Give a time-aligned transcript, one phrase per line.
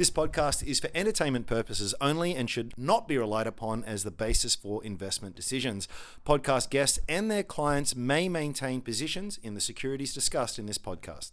[0.00, 4.10] This podcast is for entertainment purposes only and should not be relied upon as the
[4.10, 5.88] basis for investment decisions.
[6.24, 11.32] Podcast guests and their clients may maintain positions in the securities discussed in this podcast.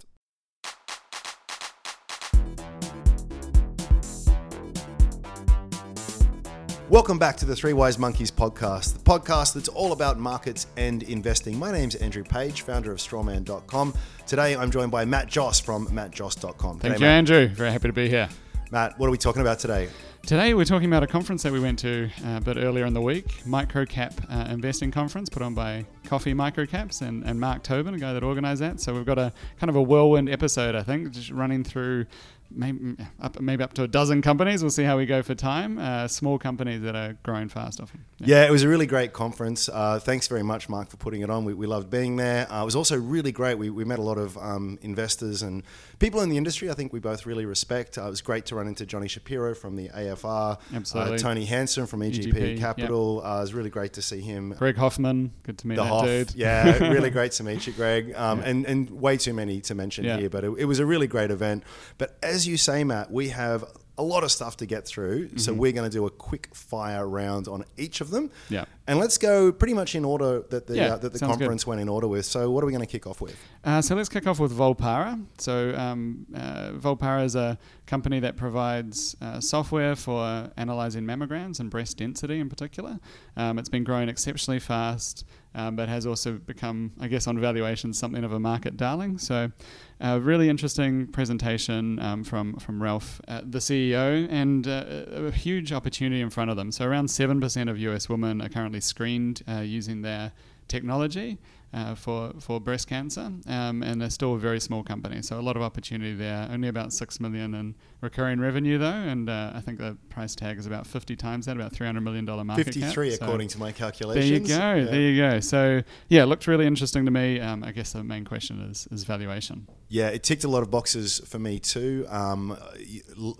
[6.89, 11.03] Welcome back to the Three Wise Monkeys podcast, the podcast that's all about markets and
[11.03, 11.57] investing.
[11.57, 13.93] My name's Andrew Page, founder of strawman.com.
[14.25, 16.79] Today I'm joined by Matt Joass from mattjoass.com.
[16.79, 17.17] Thank G'day, you, Matt.
[17.17, 17.47] Andrew.
[17.47, 18.27] Very happy to be here.
[18.71, 19.87] Matt, what are we talking about today?
[20.25, 22.93] Today we're talking about a conference that we went to uh, a bit earlier in
[22.93, 27.93] the week, Microcap uh, Investing Conference, put on by Coffee Microcaps and, and Mark Tobin,
[27.93, 28.81] a guy that organised that.
[28.81, 32.07] So we've got a kind of a whirlwind episode, I think, just running through
[32.51, 34.61] maybe up, maybe up to a dozen companies.
[34.61, 35.77] We'll see how we go for time.
[35.77, 38.03] Uh, small companies that are growing fast often.
[38.19, 39.69] Yeah, it was a really great conference.
[39.69, 41.45] Uh, thanks very much, Mark, for putting it on.
[41.45, 42.51] We, we loved being there.
[42.51, 43.57] Uh, it was also really great.
[43.57, 45.63] We, we met a lot of um, investors and
[45.99, 47.97] people in the industry I think we both really respect.
[47.97, 51.15] Uh, it was great to run into Johnny Shapiro from the AFR, Absolutely.
[51.15, 53.21] uh, Tony Hansen from EGP, EGP, Capital.
[53.23, 54.53] Uh, it was really great to see him.
[54.57, 56.05] Greg Hoffman, good to meet the that Hoff.
[56.05, 56.35] dude.
[56.35, 58.13] Yeah, really great to meet you, Greg.
[58.15, 58.45] Um, Yeah.
[58.49, 60.17] and, and way too many to mention Yeah.
[60.17, 61.63] here, but it, it was a really great event.
[61.97, 63.63] But as you say, Matt, we have
[63.97, 65.29] a lot of stuff to get through.
[65.37, 65.59] So Mm-hmm.
[65.61, 68.29] we're going to do a quick fire round on each of them.
[68.49, 68.65] Yeah.
[68.85, 71.39] And let's go pretty much in order that the, Yeah, uh, that the sounds good.
[71.45, 72.25] conference went in order with.
[72.25, 73.35] So what are we going to kick off with?
[73.63, 75.23] Uh, so let's kick off with Volpara.
[75.39, 81.69] So um, uh, Volpara is a company that provides uh, software for analyzing mammograms and
[81.69, 82.99] breast density in particular.
[83.35, 85.25] Um, it's been growing exceptionally fast,
[85.57, 89.17] um, but has also become, I guess, on valuation, something of a market darling.
[89.17, 89.51] So
[89.99, 94.85] a really interesting presentation um, from from Ralph, uh, the CEO, and uh,
[95.27, 96.71] a huge opportunity in front of them.
[96.71, 100.31] So around seven percent of US women are currently screened uh, using their
[100.67, 101.39] technology
[101.73, 105.21] uh, for for breast cancer, um, and they're still a very small company.
[105.21, 106.47] So a lot of opportunity there.
[106.49, 110.57] Only about six million in recurring revenue though, and uh, I think the price tag
[110.57, 112.73] is about fifty times that, about three hundred million dollar market cap.
[112.73, 114.25] 53, So according to my calculations.
[114.25, 114.75] There you go.
[114.85, 114.91] Yeah.
[114.91, 115.39] There you go.
[115.39, 117.39] So yeah, it looked really interesting to me.
[117.39, 119.67] Um, I guess the main question is is valuation.
[119.89, 122.05] Yeah, it ticked a lot of boxes for me too.
[122.09, 122.57] Um,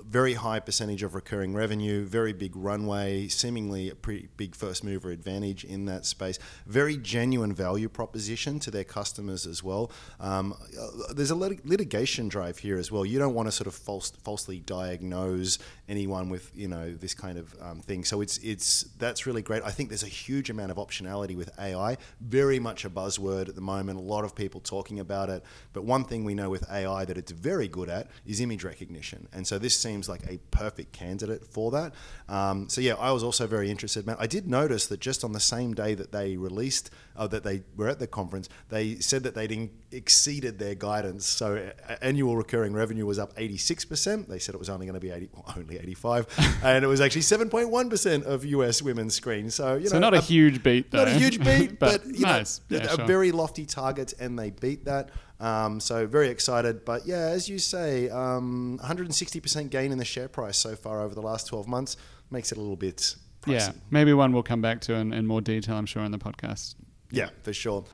[0.06, 5.12] very high percentage of recurring revenue, very big runway, seemingly a pretty big first mover
[5.12, 6.40] advantage in that space.
[6.66, 9.92] Very genuine value proposition to their customers as well.
[10.22, 13.06] Um, uh, there's a lit- litigation drive here as well.
[13.06, 15.60] You don't want to sort of false, falsely diagnose
[15.90, 18.06] anyone with you know this kind of um, thing.
[18.06, 19.64] So it's it's that's really great.
[19.64, 21.98] I think there's a huge amount of optionality with AI.
[22.22, 24.00] Very much a buzzword at the moment.
[24.00, 25.44] A lot of people talking about it.
[25.74, 29.28] But one thing we know with AI that it's very good at is image recognition,
[29.34, 31.92] and so this seems like a perfect candidate for that.
[32.30, 34.18] Um, so yeah, I was also very interested, Matt.
[34.20, 37.64] I did notice that just on the same day that they released, uh, that they
[37.76, 41.26] were at the conference, they said that they'd in- exceeded their guidance.
[41.26, 41.56] So
[41.90, 44.28] uh, annual recurring revenue was up 86%.
[44.28, 47.02] They said it was only going to be 80, well, only 85, and it was
[47.02, 49.54] actually 7.1% of US women's screened.
[49.54, 51.00] So you know, So not a huge beat though.
[51.00, 52.62] not a huge beat, but, you nice.
[52.70, 53.06] know, Yeah, a sure.
[53.06, 55.10] very lofty target, and they beat that.
[55.40, 56.84] Um, so very excited.
[56.86, 61.14] But yeah, as you say, um, 160% gain in the share price so far over
[61.14, 61.98] the last 12 months
[62.32, 63.54] makes it a little bit pricey.
[63.54, 65.76] yeah, maybe one we'll come back to in, in more detail.
[65.76, 66.76] I'm sure in the podcast.
[67.12, 67.86] Yeah, for sure.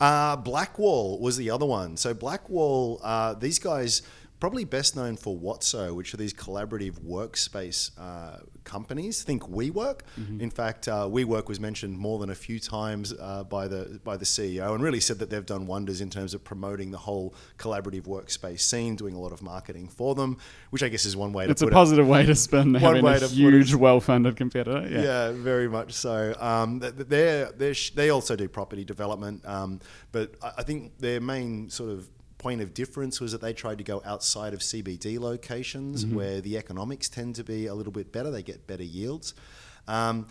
[0.00, 1.96] Uh, Blackwall was the other one.
[1.96, 4.02] So Blackwall, uh, these guys
[4.40, 9.22] probably best known for WOTSO, which are these collaborative workspace uh, companies.
[9.24, 10.00] Think WeWork.
[10.38, 14.16] In fact, uh, WeWork was mentioned more than a few times uh, by the by
[14.16, 17.34] the CEO, and really said that they've done wonders in terms of promoting the whole
[17.58, 20.36] collaborative workspace scene, doing a lot of marketing for them,
[20.70, 21.74] which I guess is one way to It's a put it.
[21.74, 24.86] positive way to spin having way a to huge, well-funded competitor.
[24.90, 25.02] Yeah.
[25.02, 26.34] Yeah, very much so.
[26.38, 29.80] Um, th- th- they're, they're sh- they also do property development, um,
[30.12, 33.78] but I I think their main sort of point of difference was that they tried
[33.78, 38.12] to go outside of CBD locations where the economics tend to be a little bit
[38.12, 38.30] better.
[38.30, 39.34] They get better yields.
[39.86, 40.26] Um,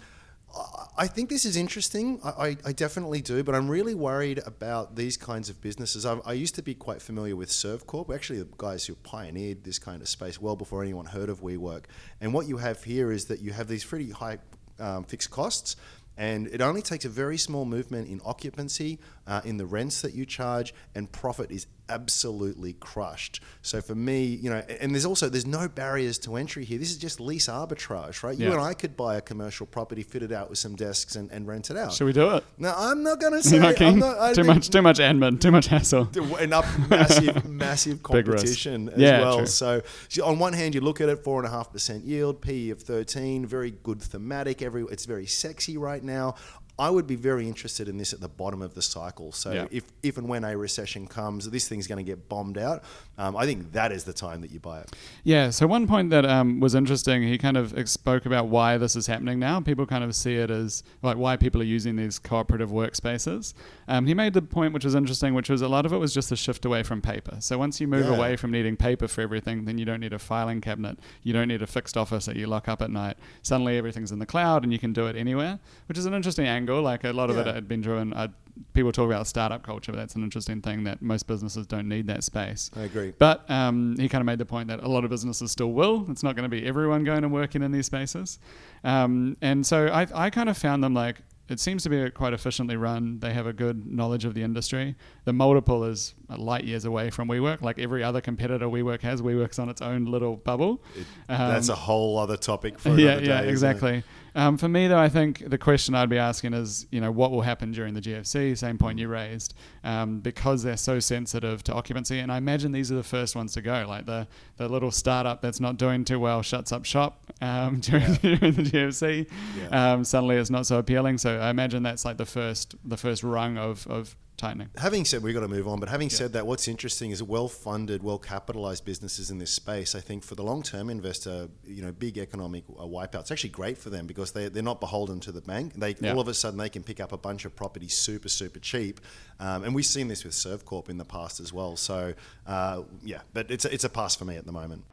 [0.97, 2.19] I- think this is interesting.
[2.23, 6.06] I, I, definitely do, but I'm really worried about these kinds of businesses.
[6.06, 9.79] I, I used to be quite familiar with ServCorp, actually the guys who pioneered this
[9.79, 11.83] kind of space well before anyone heard of WeWork.
[12.21, 14.38] And what you have here is that you have these pretty high
[14.80, 15.75] um, fixed costs,
[16.18, 20.13] and it only takes a very small movement in occupancy, uh, in the rents that
[20.13, 23.42] you charge, and profit is absolutely crushed.
[23.62, 26.78] So for me, you know, and there's also there's no barriers to entry here.
[26.78, 28.38] This is just lease arbitrage, right?
[28.38, 31.31] You and I could buy a commercial property, fit it out with some desks, and,
[31.31, 31.94] and rent it out.
[31.94, 32.44] Should we do it?
[32.57, 33.60] No, I'm not going to say.
[33.60, 33.81] Not?
[33.81, 36.10] I'm not, I too much, too much admin, too much hassle.
[36.39, 39.38] Enough massive, massive competition as Yeah, well.
[39.38, 39.45] true.
[39.48, 42.42] So, so on one hand, you look at it, four and a half percent yield,
[42.42, 44.62] PE of thirteen, very good thematic.
[44.62, 46.36] Every it's very sexy right now.
[46.79, 49.31] I would be very interested in this at the bottom of the cycle.
[49.31, 49.68] So Yeah.
[49.71, 52.83] if if and when a recession comes, this thing's going to get bombed out.
[53.18, 54.95] Um, I think that is the time that you buy it.
[55.24, 55.50] Yeah.
[55.50, 59.07] So one point that um, was interesting, he kind of spoke about why this is
[59.07, 59.59] happening now.
[59.59, 63.56] People kind of see it as like why people are using these cooperative workspaces.
[63.88, 66.13] Um, he made the point which was interesting, which was a lot of it was
[66.13, 67.38] just a shift away from paper.
[67.39, 68.15] So once you move Yeah.
[68.15, 71.00] away from needing paper for everything, then you don't need a filing cabinet.
[71.24, 73.18] You don't need a fixed office that you lock up at night.
[73.41, 75.57] Suddenly everything's in the cloud and you can do it anywhere,
[75.88, 76.67] which is an interesting angle.
[76.75, 78.14] Like a lot of it had been driven.
[78.14, 78.28] Uh,
[78.74, 82.08] people talk about startup culture, but that's an interesting thing that most businesses don't need
[82.08, 82.72] that space.
[82.75, 83.14] I agree.
[83.18, 86.06] But um, he kind of made the point that a lot of businesses still will.
[86.10, 88.40] It's not going to be everyone going and working in these spaces.
[88.84, 91.18] Um, and so I, I kind of found them like,
[91.50, 93.20] it seems to be quite efficiently run.
[93.20, 94.96] They have a good knowledge of the industry.
[95.24, 97.62] The multiple is light years away from WeWork.
[97.62, 100.84] Like every other competitor WeWork has, WeWork's on its own little bubble.
[101.30, 103.28] Um, That's a whole other topic for yeah, another day.
[103.28, 103.50] yeah, it?
[103.50, 104.04] exactly.
[104.38, 107.31] Um, for me, though, I think the question I'd be asking is, you know, what
[107.31, 108.56] will happen during the GFC?
[108.56, 112.92] Same point you raised, um, because they're so sensitive to occupancy, and I imagine these
[112.92, 113.86] are the first ones to go.
[113.89, 118.13] Like the the little startup that's not doing too well shuts up shop um, during,
[118.13, 119.28] during the GFC.
[119.60, 119.94] Yeah.
[119.94, 121.18] Um, suddenly, it's not so appealing.
[121.18, 124.69] So I imagine that's like the first the first rung of of tightening.
[124.78, 128.04] Having said we've got to move on, but having said that, what's interesting is well-funded,
[128.04, 129.95] well-capitalized businesses in this space.
[129.95, 133.22] I think for the long-term investor, you know, big economic uh, wipeout.
[133.22, 135.74] It's actually great for them because they they're not beholden to the bank.
[135.74, 136.13] They Yeah.
[136.13, 139.01] all of a sudden they can pick up a bunch of properties super super cheap,
[139.39, 141.75] um, and we've seen this with Servcorp in the past as well.
[141.75, 142.13] So
[142.45, 144.84] uh, yeah, but it's a, it's a pass for me at the moment.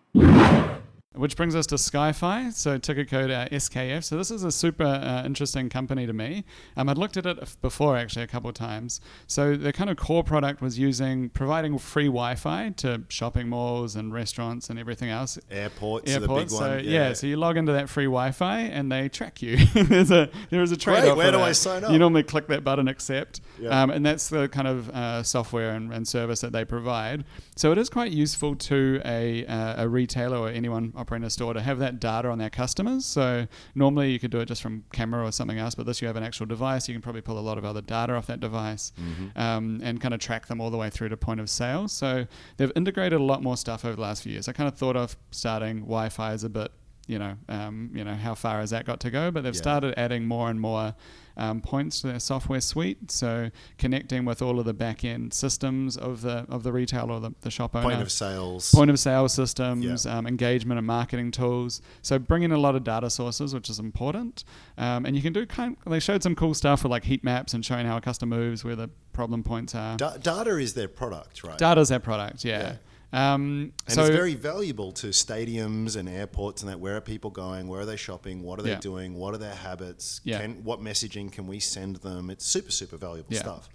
[1.14, 4.02] Which brings us to SkyFi, so ticker code uh, SKF.
[4.02, 6.44] So this is a super uh, interesting company to me.
[6.76, 9.00] Um, I'd looked at it before actually a couple of times.
[9.28, 14.12] So the kind of core product was using providing free Wi-Fi to shopping malls and
[14.12, 15.38] restaurants and everything else.
[15.52, 16.52] Airports, are the big Airports.
[16.52, 16.62] one.
[16.62, 17.12] So yeah.
[17.12, 19.56] so you log into that free Wi-Fi and they track you.
[19.74, 21.16] There's a there is a trade-off.
[21.16, 21.44] where do that.
[21.44, 21.92] I sign up?
[21.92, 23.82] You normally click that button, accept, Yeah.
[23.82, 27.24] um, and that's the kind of uh, software and, and service that they provide.
[27.54, 31.52] So it is quite useful to a, uh, a retailer or anyone operating a store
[31.52, 33.04] to have that data on their customers.
[33.04, 36.06] So normally you could do it just from camera or something else, but this you
[36.08, 36.88] have an actual device.
[36.88, 39.38] You can probably pull a lot of other data off that device Mm-hmm.
[39.38, 41.88] um, and kind of track them all the way through to point of sale.
[41.88, 44.48] So they've integrated a lot more stuff over the last few years.
[44.48, 46.70] I kind of thought of starting Wi-Fi as a bit
[47.06, 49.30] you know, um, you know, how far has that got to go?
[49.30, 49.60] But they've Yeah.
[49.60, 50.94] started adding more and more
[51.36, 53.10] um, points to their software suite.
[53.10, 57.20] So connecting with all of the back end systems of the of the retail or
[57.20, 57.88] the, the shop owner.
[57.88, 58.70] Point of sales.
[58.70, 61.80] Point of sale systems, um, engagement and marketing tools.
[62.02, 64.44] So bringing a lot of data sources, which is important.
[64.78, 65.76] Um, and you can do kind.
[65.86, 68.64] They showed some cool stuff with like heat maps and showing how a customer moves,
[68.64, 69.96] where the problem points are.
[69.96, 71.58] Da- data is their product, right?
[71.58, 72.76] Data is their product, yeah.
[73.14, 76.80] Um, And so it's very valuable to stadiums and airports and that.
[76.80, 77.68] Where are people going?
[77.68, 78.42] Where are they shopping?
[78.42, 78.80] What are they Yeah.
[78.80, 79.14] doing?
[79.14, 80.20] What are their habits?
[80.24, 80.40] Yeah.
[80.40, 82.28] Can, what messaging can we send them?
[82.28, 83.40] It's super, super valuable Yeah.
[83.40, 83.68] stuff.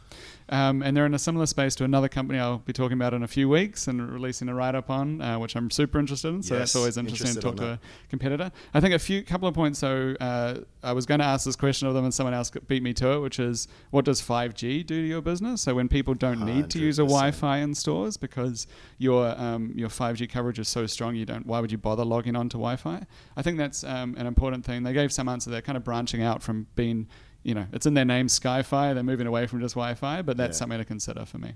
[0.50, 3.22] Um, and they're in a similar space to another company I'll be talking about in
[3.22, 6.42] a few weeks and releasing a write up on, uh, which I'm super interested in.
[6.42, 7.80] So that's always interesting to talk to a
[8.10, 8.51] competitor.
[8.74, 9.78] I think a few couple of points.
[9.78, 12.81] So uh, I was going to ask this question of them, and someone else beat
[12.81, 15.62] me to it, which is what does 5G do to your business?
[15.62, 18.66] So when people don't need to use a Wi-Fi in stores because
[18.98, 21.45] your um, your 5G coverage is so strong, you don't.
[21.45, 23.06] Why would you bother logging on to Wi-Fi?
[23.38, 24.84] I think that's um, an important thing.
[24.84, 25.52] They gave some answer.
[25.52, 27.07] They're kind of branching out from being
[27.44, 28.94] you know, it's in their name, SkyFi.
[28.94, 30.59] They're moving away from just Wi-Fi, but that's Yeah.
[30.59, 31.53] something to consider for me.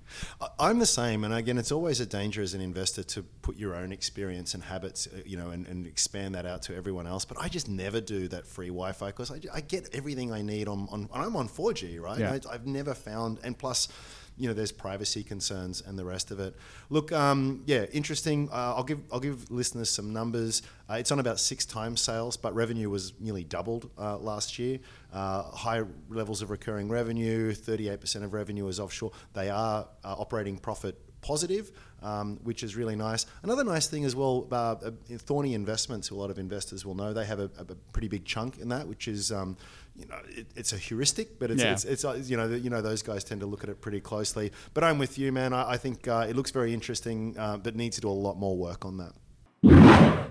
[0.58, 3.76] I'm the same, and again, it's always a danger as an investor to put your
[3.76, 7.26] own experience and habits, uh, you know, and, and expand that out to everyone else.
[7.26, 10.68] But I just never do that free Wi-Fi because I, I get everything I need
[10.70, 12.20] on, on and I'm on 4G, right?
[12.20, 12.38] Yeah.
[12.50, 13.90] I, I've never found, and plus,
[14.38, 16.56] you know, there's privacy concerns and the rest of it.
[16.90, 18.50] Look, um, yeah, interesting.
[18.52, 20.62] Uh, I'll give I'll give listeners some numbers.
[20.90, 24.80] Uh, it's on about six times sales, but revenue was nearly doubled uh, last year.
[25.12, 29.12] Uh, high levels of recurring revenue, 38% of revenue is offshore.
[29.34, 31.72] They are uh, operating profit positive,
[32.04, 33.26] um, which is really nice.
[33.42, 37.14] Another nice thing as well, uh, uh, Thorney Investments, a lot of investors will know,
[37.14, 39.58] they have a, a pretty big chunk in that, which is, um,
[39.96, 41.74] you know, it, it's a heuristic, but it's, Yeah.
[41.74, 44.00] it's, it's uh, you know, you know, those guys tend to look at it pretty
[44.00, 44.52] closely.
[44.74, 45.54] But I'm with you, man.
[45.54, 48.38] I, I think uh, it looks very interesting, uh, but needs to do a lot
[48.38, 50.30] more work on that.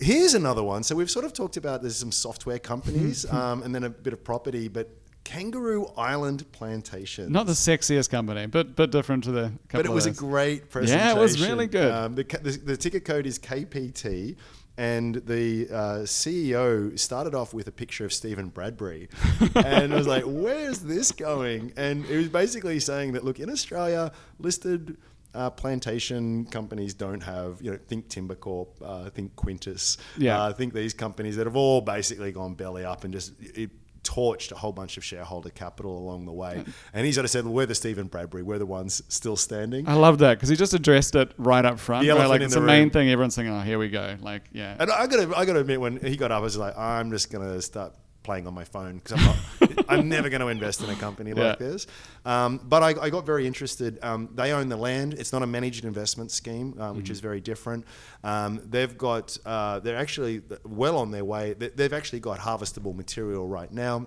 [0.00, 0.82] Here's another one.
[0.82, 4.12] So we've sort of talked about there's some software companies um, and then a bit
[4.12, 4.90] of property, but
[5.24, 7.32] Kangaroo Island Plantation.
[7.32, 9.52] Not the sexiest company, but but different to the.
[9.68, 11.06] Couple But it was a great presentation.
[11.06, 11.92] Yeah, it was really good.
[11.92, 14.36] Um, the, the, the ticket code is KPT,
[14.78, 19.08] and the uh, CEO started off with a picture of Steven Bradbury,
[19.56, 23.50] and I was like, "Where's this going?" And it was basically saying that, look, in
[23.50, 24.96] Australia, listed.
[25.34, 30.42] Uh, plantation companies don't have, you know, think Timbercorp, uh, think Quintus, Yeah.
[30.42, 33.70] uh, think these companies that have all basically gone belly up and just it,
[34.08, 36.64] torched a whole bunch of shareholder capital along the way.
[36.66, 36.72] Mm.
[36.94, 39.88] And he sort of said, well, we're the Steven Bradbury, we're the ones still standing.
[39.88, 42.06] I love that because he just addressed it right up front.
[42.06, 42.26] The right?
[42.26, 43.10] Like it's the the main thing.
[43.10, 45.98] Everyone's thinking, "Oh, here we go." Like, yeah, And I gotta, I gotta admit, when
[45.98, 47.92] he got up, I was like, I'm just gonna start
[48.28, 51.32] playing on my phone because I'm not, I'm never going to invest in a company
[51.34, 51.48] Yeah.
[51.48, 51.86] like this.
[52.26, 53.98] Um, but I, I got very interested.
[54.02, 55.14] Um, they own the land.
[55.14, 57.86] It's not a managed investment scheme, uh, which is very different.
[58.22, 61.54] Um, they've got, uh, they're actually well on their way.
[61.54, 64.06] They- They've actually got harvestable material right now.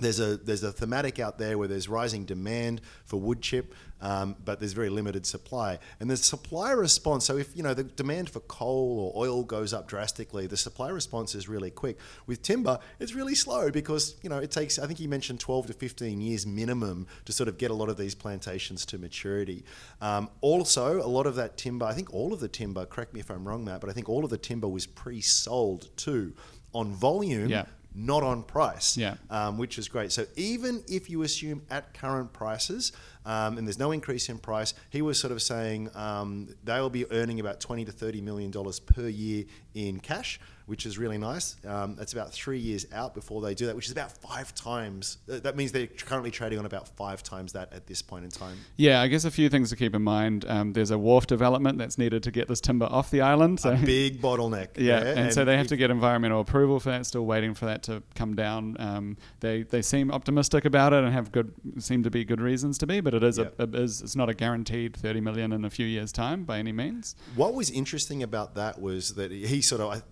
[0.00, 3.72] There's a there's a thematic out there where there's rising demand for wood chip,
[4.04, 5.78] um, but there's very limited supply.
[5.98, 7.24] And the supply response.
[7.24, 10.90] So if you know the demand for coal or oil goes up drastically, the supply
[10.90, 11.98] response is really quick.
[12.26, 14.78] With timber, it's really slow because you know it takes.
[14.78, 17.88] I think he mentioned 12 to 15 years minimum to sort of get a lot
[17.88, 19.64] of these plantations to maturity.
[20.02, 21.86] Um, also, a lot of that timber.
[21.86, 22.84] I think all of the timber.
[22.84, 25.88] Correct me if I'm wrong, Matt, but I think all of the timber was pre-sold
[25.96, 26.34] too
[26.74, 27.48] on volume.
[27.48, 27.64] Yeah.
[27.94, 29.14] Not on price Yeah.
[29.30, 30.10] um, which is great.
[30.10, 32.92] So even if you assume at current prices,
[33.24, 37.10] um, and there's no increase in price, he was sort of saying um, they'll be
[37.12, 41.56] earning about 20 to 30 million dollars per year in cash, which is really nice.
[41.66, 45.18] Um, that's about three years out before they do that, which is about five times.
[45.26, 48.56] That means they're currently trading on about five times that at this point in time.
[48.76, 50.44] Yeah, I guess a few things to keep in mind.
[50.48, 53.60] Um, there's a wharf development that's needed to get this timber off the island.
[53.60, 54.68] So A big bottleneck.
[54.76, 57.06] yeah, there, and, so they have to get environmental approval for that.
[57.06, 58.76] Still waiting for that to come down.
[58.78, 62.78] Um, they they seem optimistic about it and have good seem to be good reasons
[62.78, 63.48] to be, but it is Yeah.
[63.58, 66.58] a, it is it's not a guaranteed 30 million in a few years time by
[66.58, 67.14] any means.
[67.36, 70.02] What was interesting about that was that he sort of,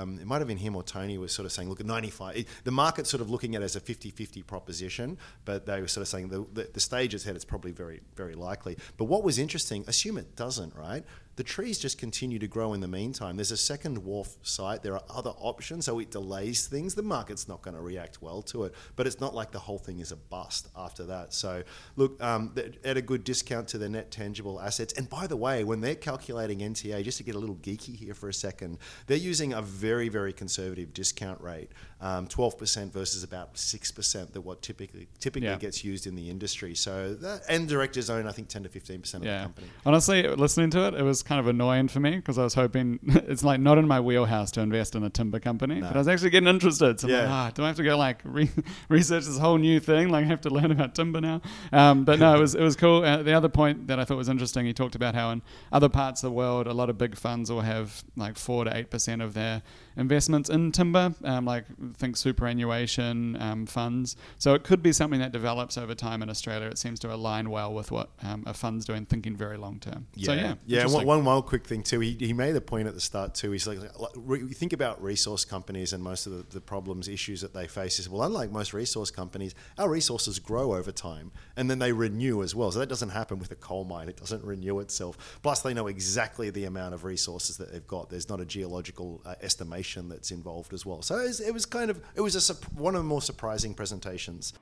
[0.00, 2.36] um, it might have been him or Tony was sort of saying, look, at 95,
[2.36, 5.80] it- the market's sort of looking at it as a 50 50 proposition, but they
[5.80, 8.76] were sort of saying the, the, the stage is ahead, it's probably very, very likely.
[8.96, 11.04] But what was interesting, assume it doesn't, right?
[11.40, 13.36] The trees just continue to grow in the meantime.
[13.36, 14.82] There's a second wharf site.
[14.82, 16.94] There are other options, so it delays things.
[16.94, 19.78] The market's not going to react well to it, but it's not like the whole
[19.78, 21.32] thing is a bust after that.
[21.32, 21.62] So,
[21.96, 22.54] look, um,
[22.84, 24.92] at a good discount to their net tangible assets.
[24.98, 28.12] And by the way, when they're calculating NTA, just to get a little geeky here
[28.12, 31.70] for a second, they're using a very, very conservative discount rate,
[32.02, 35.56] um, 12% versus about 6% that what typically typically Yeah.
[35.56, 36.74] gets used in the industry.
[36.74, 39.66] So, that, and directors own, I think, 10 to 15% of the company.
[39.84, 43.00] Honestly, listening to it, it was kind of annoying for me because I was hoping
[43.28, 45.88] it's like not in my wheelhouse to invest in a timber company, No.
[45.88, 47.00] but I was actually getting interested.
[47.00, 47.32] So I'm like, Yeah.
[47.32, 48.50] ah, do I have to go like re-
[48.88, 50.08] research this whole new thing?
[50.08, 51.42] Like I have to learn about timber now.
[51.72, 53.04] Um, but no, it was it was cool.
[53.04, 55.88] Uh, the other point that I thought was interesting, he talked about how in other
[55.90, 58.88] parts of the world, a lot of big funds will have like four to eight
[58.90, 59.62] percent of their
[59.96, 61.66] investments in timber, um, like
[61.96, 64.16] think superannuation um, funds.
[64.38, 66.68] So it could be something that develops over time in Australia.
[66.68, 70.06] It seems to align well with what um, a fund's doing, thinking very long term.
[70.18, 70.86] So yeah, yeah.
[70.86, 72.00] One, one more quick thing too.
[72.00, 73.50] He, he made a point at the start too.
[73.52, 77.40] He's like, like re, think about resource companies and most of the, the problems, issues
[77.40, 81.70] that they face is well, unlike most resource companies, our resources grow over time and
[81.70, 82.70] then they renew as well.
[82.70, 84.08] So that doesn't happen with a coal mine.
[84.08, 85.38] It doesn't renew itself.
[85.42, 88.10] Plus, they know exactly the amount of resources that they've got.
[88.10, 91.02] There's not a geological uh, estimation that's involved as well.
[91.02, 93.74] So it was, it was kind of it was a one of the more surprising
[93.74, 94.52] presentations.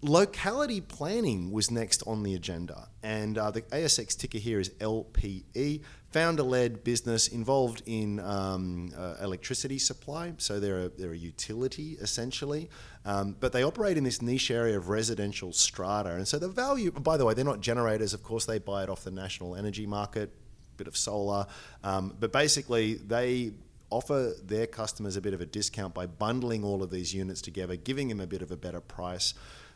[0.00, 5.80] Locality planning was next on the agenda, and uh, the ASX ticker here is LPE,
[6.14, 10.32] founder led business involved in um, uh, electricity supply.
[10.36, 12.70] So they're a, they're a utility essentially,
[13.04, 16.10] um, but they operate in this niche area of residential strata.
[16.10, 18.90] And so the value, by the way, they're not generators, of course, they buy it
[18.90, 20.30] off the national energy market,
[20.76, 21.46] bit of solar,
[21.82, 23.52] um, but basically they
[23.94, 27.76] offer their customers a bit of a discount by bundling all of these units together,
[27.76, 29.34] giving them a bit of a better price.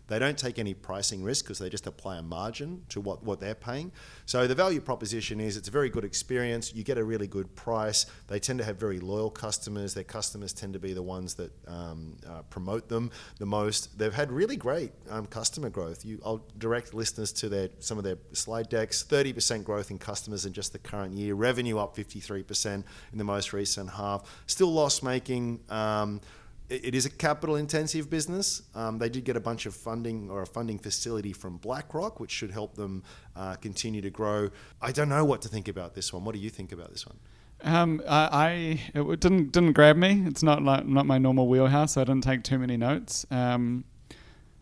[0.09, 3.41] They don't take any pricing risk because they just apply a margin to what, what
[3.41, 3.93] they're paying.
[4.27, 6.75] So the value proposition is it's a very good experience.
[6.75, 8.07] You get a really good price.
[8.27, 9.95] They tend to have very loyal customers.
[9.95, 13.99] Their customers tend to be the ones that um, uh, promote them the most.
[13.99, 16.05] They've had really great um, customer growth.
[16.05, 19.05] You, I'll direct listeners to their some of their slide decks.
[19.07, 21.35] 30% growth in customers in just the current year.
[21.35, 24.43] Revenue up 53% in the most recent half.
[24.47, 25.61] Still loss making.
[25.69, 26.21] Um,
[26.69, 28.63] it is a capital intensive business.
[28.75, 32.31] Um, they did get a bunch of funding or a funding facility from BlackRock, which
[32.31, 33.03] should help them
[33.37, 34.51] uh, continue to grow.
[34.81, 36.25] I don't know what to think about this one.
[36.25, 37.19] What do you think about this one?
[37.65, 40.25] Um, I, I it didn't didn't grab me.
[40.27, 41.95] It's not like not my normal wheelhouse.
[41.95, 43.27] So I didn't take too many notes.
[43.31, 43.85] Um,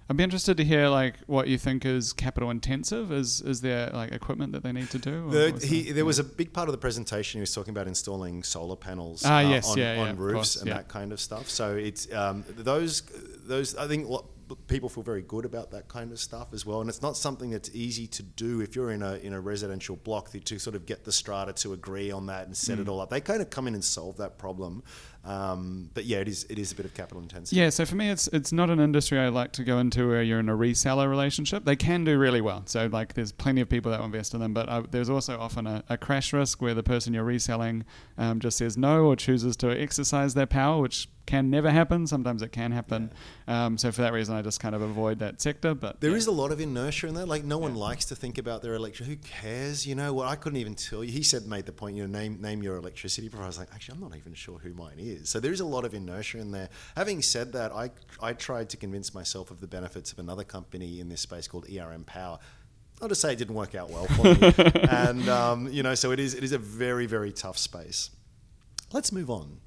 [0.09, 3.11] I'd be interested to hear like what you think is capital intensive.
[3.11, 5.27] Is is there like equipment that they need to do?
[5.27, 7.73] or The, he, the- there was a big part of the presentation he was talking
[7.73, 10.69] about installing solar panels uh, Ah, yes, on, yeah, yeah, on of roofs course, and
[10.69, 10.75] yeah.
[10.75, 11.49] that kind of stuff.
[11.49, 13.03] So it's um, those
[13.47, 14.29] those I think lo-
[14.69, 16.81] people feel very good about that kind of stuff as well.
[16.81, 19.97] And it's not something that's easy to do if you're in a in a residential
[19.97, 22.83] block to, to sort of get the strata to agree on that and set mm.
[22.83, 23.11] it all up.
[23.11, 24.83] They kind of come in and solve that problem.
[25.27, 27.57] Um, but yeah, it is it is a bit of capital intensity.
[27.57, 30.23] Yeah, so for me, it's it's not an industry I like to go into where
[30.23, 31.65] you're in a reseller relationship.
[31.65, 32.63] They can do really well.
[32.67, 35.37] So like, there's plenty of people that will invest in them, but uh, there's also
[35.39, 37.85] often a, a, crash risk where the person you're reselling
[38.19, 42.07] um, just says no or chooses to exercise their power, which can never happen.
[42.07, 43.13] Sometimes it can happen.
[43.47, 43.67] Yeah.
[43.67, 45.75] Um, so for that reason, I just kind of avoid that sector.
[45.75, 46.17] But there yeah.
[46.17, 47.27] is a lot of inertia in that.
[47.27, 47.83] Like no one yeah.
[47.83, 49.17] likes to think about their electricity.
[49.17, 49.87] Who cares?
[49.87, 50.23] You know what?
[50.23, 51.11] Well, I couldn't even tell you.
[51.11, 51.97] He said made the point.
[51.97, 53.45] You know, name name your electricity provider.
[53.45, 55.16] I was like, actually, I'm not even sure who mine is.
[55.25, 56.69] So there is a lot of inertia in there.
[56.97, 61.01] Having said that, I I tried to convince myself of the benefits of another company
[61.01, 62.39] in this space called ERM Power.
[63.01, 64.55] I'll just say it didn't work out well for me.
[64.91, 68.11] and um, you know, so it is it is a very very tough space.
[68.93, 69.61] Let's move on.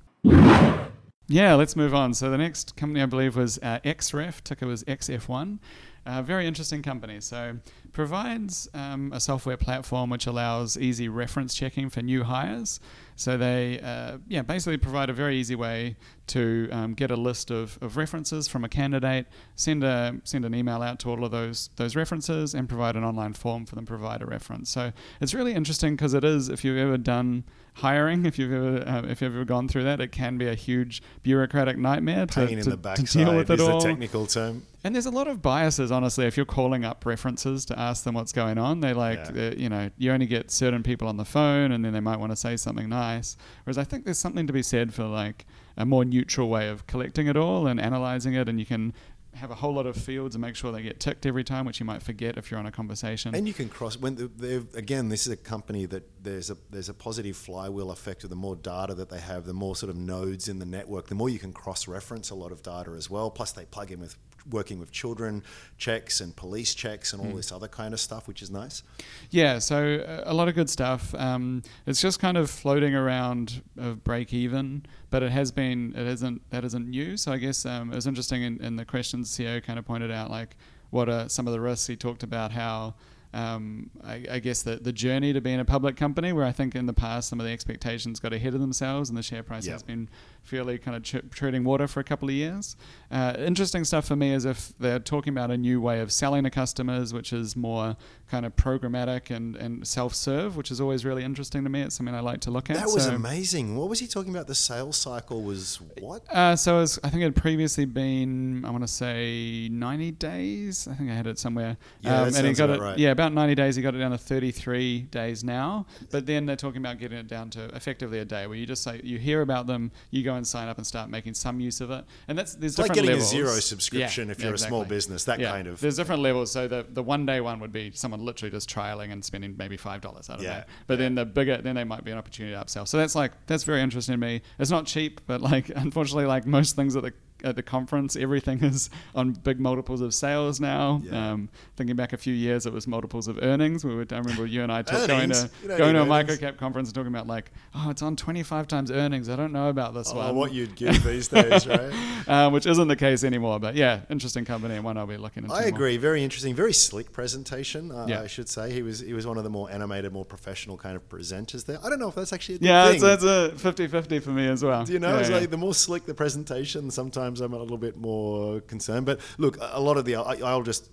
[1.32, 2.16] Yeah, let's move on.
[2.16, 5.60] So the next company I believe was uh, XREF, ticker was XF1.
[6.04, 7.22] Uh, very interesting company.
[7.22, 7.58] So
[7.92, 12.80] provides um, a software platform which allows easy reference checking for new hires.
[13.20, 15.98] So they, uh, yeah, basically provide a very easy way
[16.30, 20.56] to um, get a list of, of references from a candidate, send a send an
[20.56, 23.86] email out to all of those those references, and provide an online form for them
[23.86, 24.70] to provide a reference.
[24.70, 27.44] So it's really interesting because it is if you've ever done
[27.74, 30.56] hiring, if you've ever uh, if you've ever gone through that, it can be a
[30.56, 33.82] huge bureaucratic nightmare to, to, to deal with it all.
[33.82, 34.64] technical term.
[34.84, 36.26] And there's a lot of biases, honestly.
[36.26, 39.52] If you're calling up references to ask them what's going on, they like, yeah.
[39.52, 42.32] you know, you only get certain people on the phone, and then they might want
[42.32, 43.36] to say something nice.
[43.66, 45.46] Whereas I think there's something to be said for like
[45.80, 48.94] a more neutral way of collecting it all and analyzing it, and you can
[49.36, 51.80] have a whole lot of fields and make sure they get ticked every time, which
[51.80, 53.34] you might forget if you're on a conversation.
[53.34, 54.30] And you can cross when
[54.76, 58.36] again, this is a company that there's a there's a positive flywheel effect of the
[58.36, 61.30] more data that they have, the more sort of nodes in the network, the more
[61.30, 63.32] you can cross reference a lot of data as well.
[63.32, 64.18] Plus, they plug in with
[64.50, 65.44] working with children
[65.78, 67.36] checks and police checks and all mm.
[67.36, 68.84] this other kind of stuff, which is nice.
[69.30, 71.14] Yeah, so uh, a lot of good stuff.
[71.16, 76.08] Um, it's just kind of floating around of break even, but it has been it
[76.08, 77.18] isn't that isn't new.
[77.18, 80.12] So I guess um, it was interesting in, in the questions CEO kind of pointed
[80.12, 80.56] out like
[80.90, 82.96] what are some of the risks he talked about how
[83.34, 86.74] um, I, I, guess the, the journey to being a public company, where I think
[86.74, 89.68] in the past some of the expectations got ahead of themselves and the share price
[89.68, 89.74] yep.
[89.74, 90.10] has been
[90.50, 92.76] fairly kind of ch- treading water for a couple of years.
[93.12, 96.44] Uh, interesting stuff for me is if they're talking about a new way of selling
[96.44, 97.96] to customers, which is more
[98.30, 101.82] kind of programmatic and, and self serve, which is always really interesting to me.
[101.82, 102.78] It's something I like to look at.
[102.78, 103.76] That was so, amazing.
[103.76, 104.48] What was he talking about?
[104.48, 106.24] The sales cycle was what?
[106.32, 110.88] Uh, so was, I think it had previously been, I want to say 90 days.
[110.88, 111.78] I think I had it somewhere.
[112.02, 112.98] Yeah, um, and he got it, right.
[112.98, 113.76] yeah, about 90 days.
[113.76, 115.86] He got it down to 33 days now.
[116.12, 118.84] But then they're talking about getting it down to effectively a day where you just
[118.84, 121.82] say, you hear about them, you go and sign up and start making some use
[121.82, 122.04] of it.
[122.28, 123.32] And that's there's it's different like getting levels.
[123.32, 124.68] a zero subscription yeah, if you're exactly.
[124.68, 125.26] a small business.
[125.26, 125.80] That kind of.
[125.80, 126.52] There's different levels.
[126.52, 129.78] So the the one day one would be someone literally just trialing and spending maybe
[129.78, 130.30] five dollars.
[130.30, 130.64] I don't know.
[130.88, 132.88] But then the bigger, then they might be an opportunity to upsell.
[132.88, 134.42] So that's like that's very interesting to me.
[134.58, 138.64] It's not cheap, but like unfortunately, like most things at the at the conference, everything
[138.64, 141.02] is on big multiples of sales now.
[141.04, 141.32] Yeah.
[141.32, 143.84] Um, thinking back a few years, it was multiples of earnings.
[143.86, 146.90] We were, I remember you and I took going to going to a microcap conference
[146.90, 149.30] and talking about like, oh, it's on 25 times earnings.
[149.30, 150.36] I don't know about this oh, one.
[150.36, 151.92] What you'd give these days, right?
[152.28, 153.60] um, which isn't the case anymore.
[153.60, 155.56] But yeah, interesting company and one I'll be looking into.
[155.56, 155.94] I agree.
[155.94, 156.02] More.
[156.02, 156.56] Very interesting.
[156.56, 157.92] Very slick presentation.
[157.92, 158.22] Uh, yeah.
[158.22, 160.96] I should say he was he was one of the more animated, more professional kind
[160.96, 161.80] of presenters there.
[161.84, 163.02] I don't know if that's actually a yeah, thing.
[163.02, 164.84] that's a 50-50 for me as well.
[164.84, 165.14] Do you know?
[165.14, 165.38] Yeah, it's yeah.
[165.38, 169.06] like the more slick the presentation, sometimes I'm a little bit more concerned.
[169.06, 170.90] But look, a lot of the, I, will just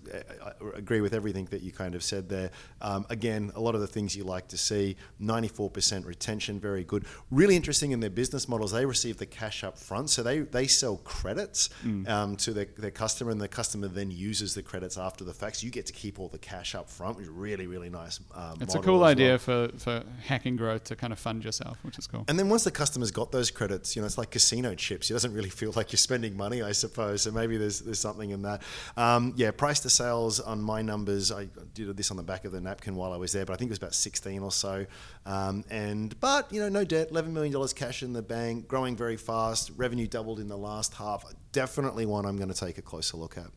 [0.75, 2.51] agree with everything that you kind of said there.
[2.81, 7.05] Um, again, a lot of the things you like to see 94% retention, very good.
[7.31, 10.09] Really interesting in their business models, they receive the cash up front.
[10.09, 12.07] So they, they sell credits mm.
[12.07, 15.57] um, to their, their customer, and the customer then uses the credits after the fact.
[15.57, 18.19] So you get to keep all the cash up front, which is really, really nice.
[18.35, 19.69] Um, it's a cool idea well.
[19.69, 22.25] for, for hacking growth to kind of fund yourself, which is cool.
[22.27, 25.09] And then once the customer's got those credits, you know, it's like casino chips.
[25.09, 28.31] It doesn't really feel like you're spending money, I suppose so maybe there's there's something
[28.31, 28.61] in that.
[28.95, 31.31] Um, yeah, price to sales on my numbers.
[31.31, 33.55] I did this on the back of the napkin while I was there, but I
[33.57, 34.85] think it was about 16 or so.
[35.25, 38.95] Um, and but you know, no debt, 11 million dollars cash in the bank, growing
[38.95, 39.71] very fast.
[39.75, 41.25] Revenue doubled in the last half.
[41.51, 43.47] Definitely one I'm going to take a closer look at.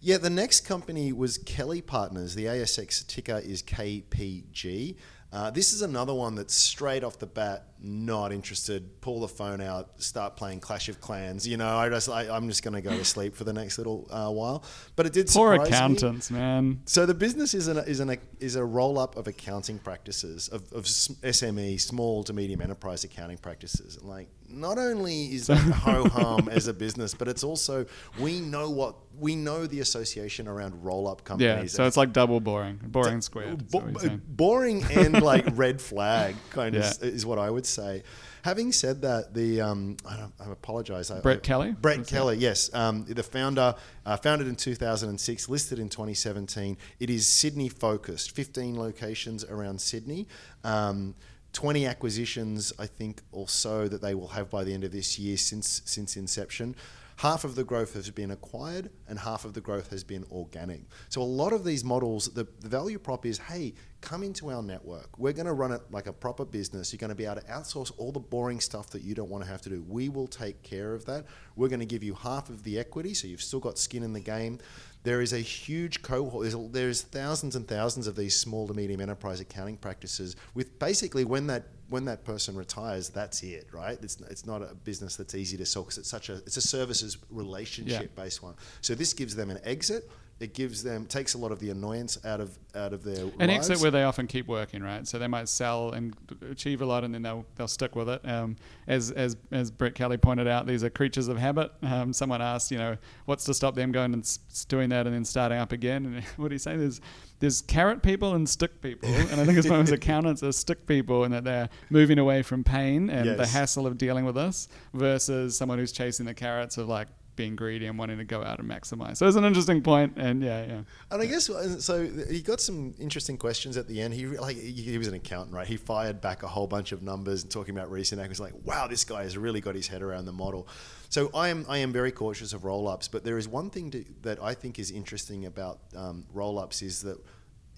[0.00, 2.36] Yeah, the next company was Kelly Partners.
[2.36, 4.96] The ASX ticker is KPG.
[5.30, 9.00] Uh, this is another one that's straight off the bat not interested.
[9.02, 11.46] Pull the phone out, start playing Clash of Clans.
[11.46, 13.76] You know, I just, I, I'm just going to go to sleep for the next
[13.76, 14.64] little uh, while.
[14.96, 15.76] But it did Poor surprise me.
[15.76, 16.80] accountants, man.
[16.86, 20.72] So the business is an is an is a roll up of accounting practices of,
[20.72, 23.96] of SME, small to medium enterprise accounting practices.
[23.98, 27.86] And like, not only is that ho hum as a business, but it's also
[28.18, 31.72] we know what we know the association around roll up companies.
[31.72, 33.60] Yeah, so it's like double boring, boring squared.
[33.62, 34.22] is Bo- what you're saying.
[34.28, 36.90] boring and like red flag kind of Yeah.
[36.90, 38.02] is, is what I would say.
[38.42, 41.10] Having said that, the um, I, don't, I apologize.
[41.10, 41.72] Brett I- Kelly?
[41.72, 43.74] Brett Kelly, yes, um, the founder,
[44.06, 46.78] uh, founded in 2006, listed in 2017.
[47.00, 50.28] It is Sydney focused, 15 locations around Sydney.
[50.64, 51.16] Um,
[51.52, 55.18] 20 acquisitions, I think, or so that they will have by the end of this
[55.18, 56.76] year since since inception.
[57.18, 60.82] Half of the growth has been acquired, and half of the growth has been organic.
[61.08, 64.62] So a lot of these models, the, the value prop is, hey, come into our
[64.62, 65.18] network.
[65.18, 66.92] We're going to run it like a proper business.
[66.92, 69.42] You're going to be able to outsource all the boring stuff that you don't want
[69.42, 69.84] to have to do.
[69.88, 71.26] We will take care of that.
[71.56, 74.12] We're going to give you half of the equity, so you've still got skin in
[74.12, 74.60] the game.
[75.04, 76.42] There is a huge cohort.
[76.42, 80.36] There's, a, there's thousands and thousands of these small to medium enterprise accounting practices.
[80.54, 83.98] With basically, when that when that person retires, that's it, right?
[84.02, 86.60] It's, it's not a business that's easy to sell because it's such a it's a
[86.60, 88.54] services relationship based one.
[88.82, 90.10] So this gives them an exit.
[90.40, 93.48] It gives them takes a lot of the annoyance out of out of their An
[93.48, 93.70] lives.
[93.70, 95.06] exit where they often keep working, right?
[95.06, 96.14] So they might sell and
[96.48, 98.26] achieve a lot, and then they'll they'll stick with it.
[98.28, 98.54] Um,
[98.86, 101.72] as as as Brett Kelly pointed out, these are creatures of habit.
[101.82, 105.24] Um, someone asked, you know, what's to stop them going and doing that and then
[105.24, 106.06] starting up again?
[106.06, 106.76] And what do you say?
[106.76, 107.00] There's
[107.40, 110.86] there's carrot people and stick people, and I think as far as accountants are stick
[110.86, 114.68] people, and that they're moving away from pain and the hassle of dealing with this
[114.94, 118.58] versus someone who's chasing the carrots of like being greedy and wanting to go out
[118.58, 119.16] and maximize.
[119.16, 120.80] So it's an interesting point, and yeah, yeah.
[121.10, 122.06] And I guess uh, so.
[122.28, 124.12] He got some interesting questions at the end.
[124.12, 125.66] He like he, was an accountant, right?
[125.66, 128.52] He fired back a whole bunch of numbers and talking about recent acquisitions.
[128.52, 130.68] Like, wow, this guy has really got his head around the model.
[131.08, 133.90] So I am I am very cautious of roll ups, but there is one thing
[133.92, 137.18] to, that I think is interesting about um, roll ups is that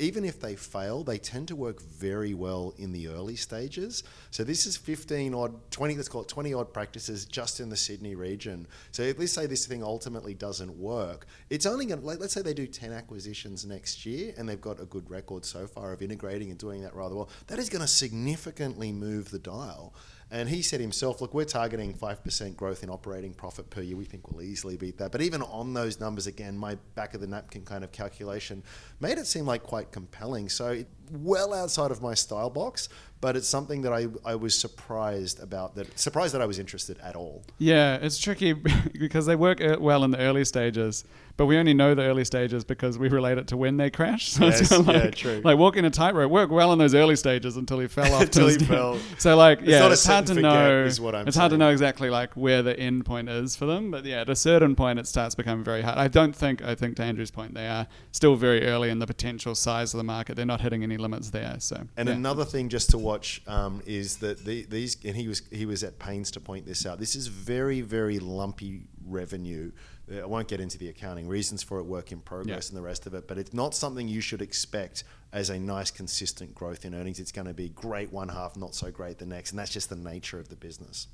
[0.00, 4.02] even if they fail, they tend to work very well in the early stages.
[4.30, 7.76] So this is 15 odd, 20, let's call it 20 odd practices just in the
[7.76, 8.66] Sydney region.
[8.92, 12.54] So let's say this thing ultimately doesn't work, it's only going to, let's say they
[12.54, 16.50] do 10 acquisitions next year and they've got a good record so far of integrating
[16.50, 17.28] and doing that rather well.
[17.48, 19.92] That is going to significantly move the dial.
[20.32, 23.96] And he said himself, look, we're targeting 5% growth in operating profit per year.
[23.96, 25.10] We think we'll easily beat that.
[25.10, 28.62] But even on those numbers, again, my back of the napkin kind of calculation
[29.00, 30.48] made it seem like quite compelling.
[30.48, 32.88] So, it, well outside of my style box,
[33.20, 36.98] but it's something that I, I was surprised about, that surprised that I was interested
[37.02, 37.42] at all.
[37.58, 38.52] Yeah, it's tricky
[38.98, 41.04] because they work uh, well in the early stages,
[41.36, 44.30] but we only know the early stages because we relate it to when they crash.
[44.40, 45.40] So Yes, it's kinda yeah, like, true.
[45.44, 48.22] Like walking a tightrope worked well in those early stages until he fell off.
[48.22, 48.98] Until he fell.
[49.18, 50.84] So like, yeah, a it's hard to know.
[50.84, 53.66] is what I'm it's hard to know exactly like where the end point is for
[53.66, 53.90] them.
[53.90, 55.98] But yeah, at a certain point, it starts becoming very hard.
[55.98, 56.62] I don't think.
[56.62, 59.98] I think to Andrew's point, they are still very early in the potential size of
[59.98, 60.36] the market.
[60.36, 61.56] They're not hitting any limits there.
[61.58, 62.14] So And yeah.
[62.14, 65.82] another thing just to watch um, is that the, these, and he was he was
[65.82, 66.98] at pains to point this out.
[66.98, 69.72] This is very very lumpy revenue.
[70.12, 72.70] Uh, I won't get into the accounting reasons for it, work in progress, Yeah.
[72.70, 73.26] and the rest of it.
[73.28, 77.20] But it's not something you should expect as a nice consistent growth in earnings.
[77.20, 79.88] It's going to be great one half, not so great the next, and that's just
[79.88, 81.06] the nature of the business.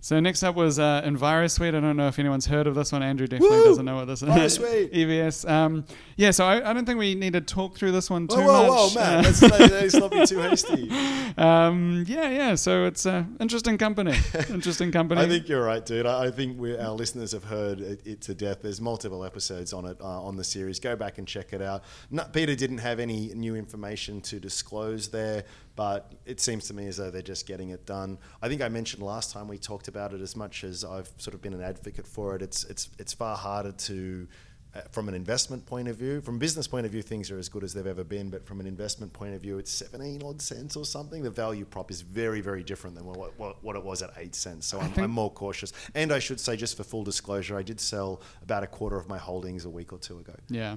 [0.00, 1.74] So next up was uh, EnviroSuite.
[1.74, 3.02] I don't know if anyone's heard of this one.
[3.02, 3.64] Andrew definitely Woo!
[3.64, 4.28] doesn't know what this is.
[4.28, 4.94] EnviroSuite.
[4.94, 5.48] EVS.
[5.50, 5.84] Um,
[6.16, 8.46] yeah, so I, I don't think we need to talk through this one too Whoa,
[8.46, 8.94] whoa, much.
[8.94, 9.18] whoa, man!
[9.18, 10.90] Uh, let's, not be too hasty.
[11.36, 12.54] um, yeah, yeah.
[12.54, 14.16] So it's an interesting company.
[14.50, 15.20] Interesting company.
[15.20, 16.06] I think you're right, dude.
[16.06, 18.62] I, I think our listeners have heard it, it to death.
[18.62, 20.78] There's multiple episodes on it uh, on the series.
[20.78, 21.82] Go back and check it out.
[22.10, 25.44] No, Peter didn't have any new information to disclose there,
[25.78, 28.18] but it seems to me as though they're just getting it done.
[28.42, 31.34] I think I mentioned last time we talked about it as much as I've sort
[31.34, 32.42] of been an advocate for it.
[32.42, 34.26] It's it's it's far harder to.
[34.74, 37.38] Uh, from an investment point of view, from a business point of view, things are
[37.38, 38.28] as good as they've ever been.
[38.28, 41.22] But from an investment point of view, it's 17 odd cents or something.
[41.22, 44.34] The value prop is very, very different than what, what, what it was at 8
[44.34, 44.66] cents.
[44.66, 45.72] So I'm, I'm more cautious.
[45.94, 49.08] And I should say, just for full disclosure, I did sell about a quarter of
[49.08, 50.34] my holdings a week or two ago.
[50.48, 50.76] yeah.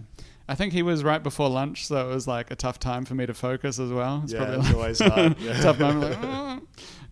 [0.49, 3.15] I think he was right before lunch, so it was like a tough time for
[3.15, 4.21] me to focus as well.
[4.23, 5.53] It's Yeah, probably like always hard, yeah.
[5.61, 6.11] tough moment.
[6.11, 6.59] Like, "Ah."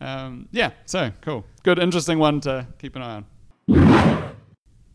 [0.01, 0.71] um, yeah.
[0.85, 1.45] So cool.
[1.63, 3.25] Good, interesting one to keep an eye on.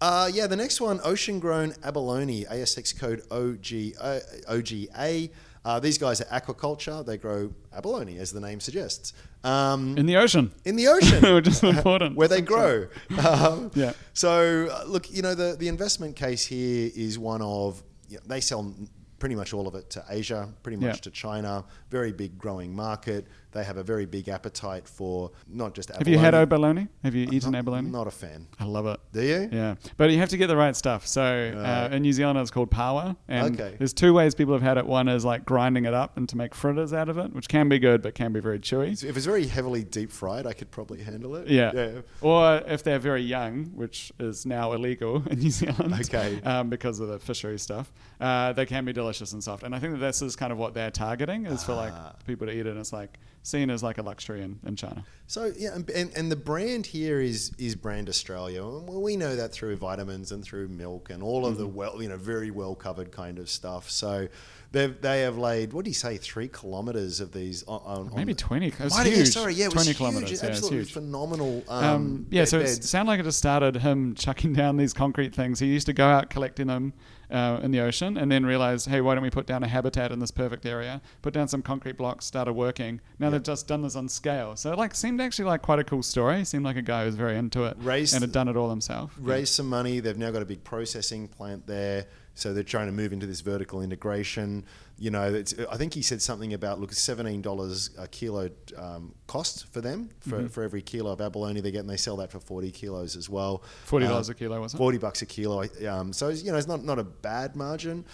[0.05, 4.21] Uh, yeah, the next one, Ocean Grown Abalone, ASX code OG, uh,
[4.53, 5.31] OGA.
[5.65, 7.05] Uh, these guys are aquaculture.
[7.07, 9.15] They grow abalone, as the name suggests.
[9.45, 10.53] Um, In the ocean.
[10.67, 12.17] in the ocean, Which is important.
[12.17, 12.87] where they grow.
[13.27, 13.95] Um, Yeah.
[14.13, 18.23] So, uh, look, you know, the, the investment case here is one of you know,
[18.27, 18.75] they sell
[19.19, 21.01] pretty much all of it to Asia, pretty much Yeah.
[21.07, 23.27] to China, very big growing market.
[23.55, 25.91] They have a very big appetite for not just.
[25.91, 26.81] Have you had abalone.
[26.83, 26.89] abalone?
[27.05, 27.91] Have you eaten not, abalone?
[27.91, 28.49] Not a fan.
[28.59, 29.01] I love it.
[29.13, 29.49] Do you?
[29.53, 31.07] Yeah, but you have to get the right stuff.
[31.07, 33.77] So uh, in New Zealand, it's called paua, and Okay.
[33.79, 34.87] there's two ways people have had it.
[34.87, 37.69] One is like grinding it up and to make fritters out of it, which can
[37.69, 39.03] be good, but can be very chewy.
[39.05, 41.49] If it's very heavily deep fried, I could probably handle it.
[41.49, 41.71] Yeah.
[41.75, 42.01] Yeah.
[42.21, 46.41] Or if they're very young, which is now illegal in New Zealand, Okay.
[46.43, 49.63] um, because of the fishery stuff, uh, they can be delicious and soft.
[49.63, 52.13] And I think that this is kind of what they're targeting is for like Ah.
[52.27, 52.71] people to eat it.
[52.71, 55.05] And it's like seen as like a luxury in, in China.
[55.27, 58.63] So yeah, and, and, the brand here is is brand Australia.
[58.63, 61.75] And we know that through vitamins and through milk and all of the Mm-hmm.
[61.77, 63.91] well, you know, very well covered kind of stuff.
[63.91, 64.29] So
[64.73, 68.33] they've they have laid what do you say, three kilometers of these on, on Maybe
[68.33, 68.67] on, 20.
[68.67, 69.97] It was Might- yeah, sorry, yeah, it 20 was huge.
[69.97, 70.31] kilometers.
[70.31, 70.93] Yeah, it's absolutely huge.
[70.93, 71.65] phenomenal.
[71.69, 75.35] Um, Um, yeah, so it sounded like it just started him chucking down these concrete
[75.35, 75.59] things.
[75.59, 76.93] He used to go out collecting them
[77.31, 80.13] uh, in the ocean and then realized, hey, why don't we put down a habitat
[80.13, 81.01] in this perfect area?
[81.23, 83.01] Put down some concrete blocks, started working.
[83.19, 84.55] Now they've just done this on scale.
[84.57, 86.45] So it like seemed actually like quite a cool story.
[86.45, 88.69] Seemed like a guy who was very into it Raised- and had done it all
[88.71, 89.15] himself.
[89.21, 90.01] raised some money.
[90.01, 93.41] They've now got a big processing plant there, so they're trying to move into this
[93.41, 94.65] vertical integration.
[94.99, 99.15] You know, it's, I think he said something about look, seventeen dollars a kilo um,
[99.29, 100.47] cost for them for, Mm-hmm.
[100.49, 103.29] for every kilo of abalone they get, and they sell that for forty kilos as
[103.31, 103.63] well.
[103.89, 104.83] $40 Um, a kilo, wasn't it?
[104.83, 105.65] Forty bucks a kilo.
[105.89, 108.05] Um, so it's, you know, it's not not a bad margin.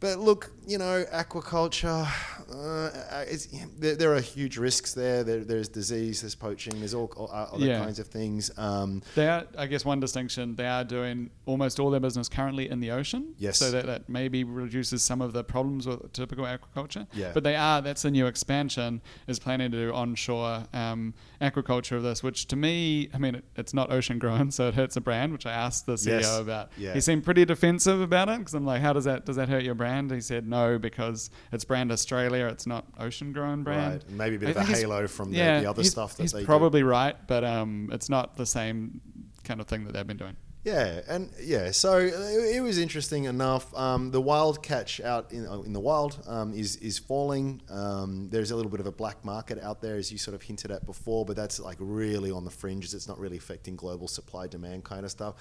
[0.00, 2.06] But look, you know, aquaculture,
[2.54, 3.46] uh, it's,
[3.78, 5.24] there, there are huge risks there.
[5.24, 5.42] there.
[5.44, 7.80] There's disease, there's poaching, there's all, all other Yeah.
[7.80, 8.50] kinds of things.
[8.56, 10.54] Um, They are, I guess, one distinction.
[10.54, 13.34] They are doing almost all their business currently in the ocean.
[13.38, 13.58] Yes.
[13.58, 17.08] So that, that maybe reduces some of the problems with typical aquaculture.
[17.12, 17.32] Yeah.
[17.34, 22.04] But they are, that's a new expansion, is planning to do onshore um, aquaculture of
[22.04, 25.00] this, which to me, I mean, it, it's not ocean grown, so it hurts the
[25.00, 26.38] brand, which I asked the CEO Yes.
[26.38, 26.70] about.
[26.78, 26.94] Yeah.
[26.94, 29.64] He seemed pretty defensive about it because I'm like, how does that, does that hurt
[29.64, 29.87] your brand?
[30.10, 34.04] He said, no, because it's brand Australia, it's not ocean grown brand.
[34.04, 36.22] Right, maybe a bit I of a halo from the, yeah, the other stuff that
[36.22, 36.46] he's they do.
[36.46, 39.00] probably right, but um, it's not the same
[39.44, 40.36] kind of thing that they've been doing.
[40.64, 42.12] Yeah, and yeah, so it,
[42.56, 43.72] it was interesting enough.
[43.74, 47.62] Um, the wild catch out in, in the wild um, is is falling.
[47.70, 50.42] Um, there's a little bit of a black market out there, as you sort of
[50.42, 52.92] hinted at before, but that's like really on the fringes.
[52.92, 55.36] It's not really affecting global supply demand kind of stuff.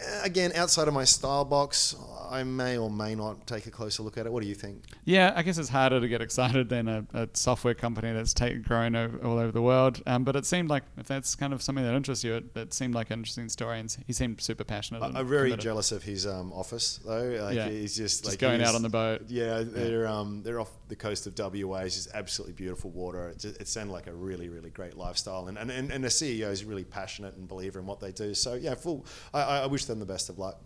[0.00, 1.94] Uh, Again, outside of my style box,
[2.30, 4.32] I may or may not take a closer look at it.
[4.32, 4.84] What do you think?
[5.04, 8.62] Yeah, I guess it's harder to get excited than a, a software company that's take,
[8.62, 10.00] growing o- all over the world.
[10.06, 12.72] Um, but it seemed like if that's kind of something that interests you, it, it
[12.72, 15.02] seemed like an interesting story, and he seemed super passionate.
[15.02, 15.62] and I'm very committed.
[15.62, 17.38] jealous of his um, office though.
[17.42, 17.68] Like Yeah.
[17.68, 19.22] he's just, Just like going out on the boat.
[19.28, 21.78] Yeah, they're um, they're off the coast of WA.
[21.80, 23.28] It's just absolutely beautiful water.
[23.28, 26.08] It, just, it sounded like a really really great lifestyle, and and, and, and the
[26.08, 28.32] CEO is really passionate and believer in what they do.
[28.34, 29.04] So yeah, full.
[29.34, 30.60] I, I I wish them the best of luck.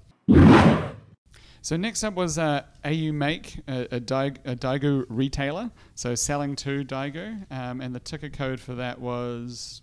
[1.63, 7.51] So next up was uh, AuMake, a, a, Daig, a retailer, so selling to Daigou,
[7.51, 9.81] um, and the ticker code for that was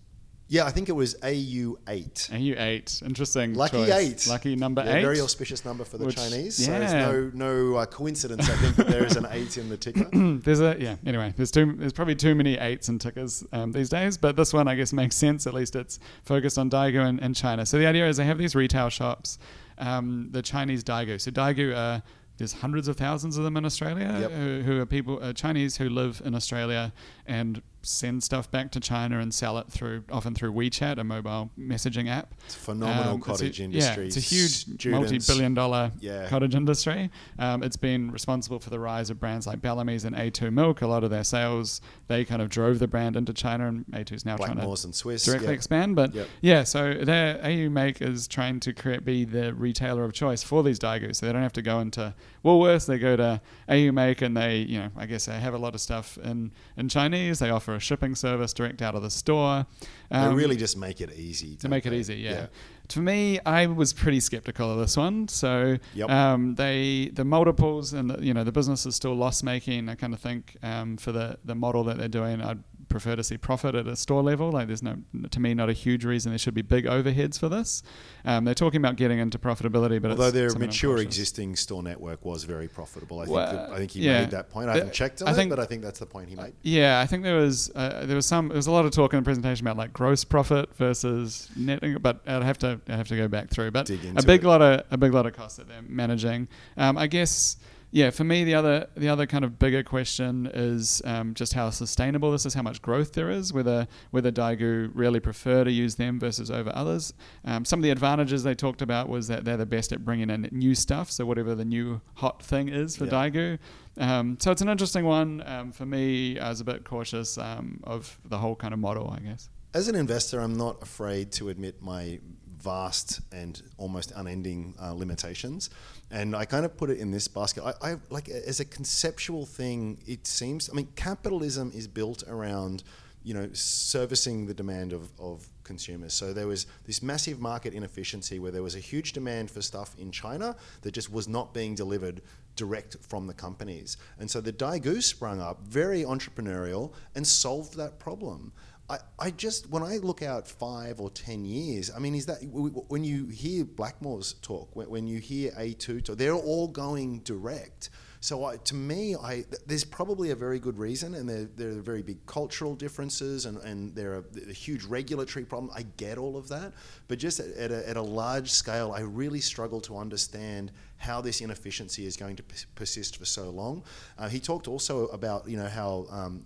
[0.53, 2.29] Yeah, I think it was AU eight.
[2.31, 3.01] AU8.
[3.01, 3.55] Interesting.
[3.55, 3.89] Lucky choice.
[3.91, 4.27] eight.
[4.27, 5.01] Lucky number Yeah, eight.
[5.01, 6.63] Very auspicious number for the Which- Chinese.
[6.63, 6.83] So yeah.
[6.83, 8.47] it's no no uh, coincidence.
[8.47, 10.07] I think that there is an eight in the ticker.
[10.43, 10.97] there's a yeah.
[11.07, 14.53] Anyway, there's too there's probably too many eights and tickers um, these days, but this
[14.53, 15.47] one I guess makes sense.
[15.47, 17.65] At least it's focused on Daigou and, and China.
[17.65, 19.39] So the idea is they have these retail shops,
[19.79, 21.19] um, the Chinese Daigou.
[21.19, 22.03] So Daigou are
[22.37, 24.31] there's hundreds of thousands of them in Australia Yep.
[24.31, 26.91] who, who are people uh, Chinese who live in Australia
[27.25, 31.51] and send stuff back to China and sell it through often through WeChat, a mobile
[31.59, 32.33] messaging app.
[32.45, 34.03] It's a phenomenal Um, it's a- cottage industry.
[34.03, 34.85] Yeah, it's a huge Students.
[35.11, 36.27] multi-billion dollar Yeah.
[36.27, 37.11] cottage industry.
[37.37, 40.81] Um, it's been responsible for the rise of brands like Bellamy's and A2 Milk.
[40.81, 44.15] A lot of their sales, they kind of drove the brand into China, and A2
[44.15, 45.25] is now trying to and Swisse.
[45.25, 45.53] directly yeah.
[45.53, 45.95] expand.
[45.95, 46.27] But Yep.
[46.41, 50.79] yeah, so their AuMake is trying to create be the retailer of choice for these
[50.79, 52.85] Daigou, so they don't have to go into Woolworths.
[52.87, 55.81] They go to AuMake, and they, you know, I guess they have a lot of
[55.81, 57.39] stuff in in Chinese.
[57.39, 59.65] They offer a shipping service direct out of the store.
[60.09, 61.55] They Um, really just make it easy.
[61.57, 61.97] to make it they?
[61.97, 62.47] easy, yeah.
[62.89, 65.29] To me, I was pretty skeptical of this one.
[65.29, 66.09] So, Yep.
[66.09, 69.87] um, they the multiples and the, you know the business is still loss making.
[69.89, 72.59] I kind of think um, for the the model that they're doing, I'd
[72.93, 74.51] prefer to see profit at a store level.
[74.51, 74.95] Like, there's no
[75.31, 77.83] to me not a huge reason there should be big overheads for this.
[78.23, 82.43] Um, they're talking about getting into profitability, but Although their mature existing store network was
[82.43, 84.21] very profitable, I think Well, I think he yeah.
[84.21, 84.69] made that point.
[84.69, 86.35] I Uh, haven't checked on I it, think- but I think that's the point he
[86.35, 86.53] made.
[86.61, 89.13] Yeah, I think there was uh, there was some there was a lot of talk
[89.13, 93.07] in the presentation about like gross profit versus net, but I'd have to I have
[93.07, 93.71] to go back through.
[93.71, 94.47] But Dig a big it.
[94.47, 96.47] lot of a big lot of costs that they're managing.
[96.77, 97.57] Um, I guess
[97.95, 101.69] yeah, for me, the other the other kind of bigger question is um, just how
[101.69, 105.93] sustainable this is, how much growth there is, whether whether Daigou really prefer to use
[105.93, 107.13] them versus over others.
[107.45, 110.31] Um, some of the advantages they talked about was that they're the best at bringing
[110.31, 113.11] in new stuff, so whatever the new hot thing is for Yeah.
[113.11, 113.59] Daigou.
[113.99, 115.43] Um, so it's an interesting one.
[115.45, 119.13] Um, for me, I was a bit cautious um, of the whole kind of model,
[119.15, 119.49] I guess.
[119.75, 122.19] As an investor, I'm not afraid to admit my
[122.63, 125.69] vast and almost unending uh, limitations,
[126.13, 127.63] and I kind of put it in this basket.
[127.63, 129.97] I, I like as a conceptual thing.
[130.05, 130.69] It seems.
[130.69, 132.83] I mean, capitalism is built around
[133.23, 136.13] you know servicing the demand of, of consumers.
[136.13, 139.95] So there was this massive market inefficiency where there was a huge demand for stuff
[139.97, 142.21] in China that just was not being delivered
[142.55, 143.97] direct from the companies.
[144.19, 148.51] And so the Daigou sprung up, very entrepreneurial, and solved that problem.
[148.89, 152.39] I, I just when I look out five or ten years, I mean, is that
[152.43, 157.89] when you hear Blackmores talk, when, when you hear A2 talk, they're all going direct.
[158.23, 161.77] So I, to me, I th- there's probably a very good reason, and there, there
[161.77, 165.69] are very big cultural differences, and, and there are a huge regulatory problem.
[165.75, 166.71] I get all of that,
[167.09, 171.19] but just at, at, a, at a large scale, I really struggle to understand how
[171.19, 172.43] this inefficiency is going to
[172.75, 173.83] persist for so long.
[174.17, 176.45] Uh, he talked also about you know how um,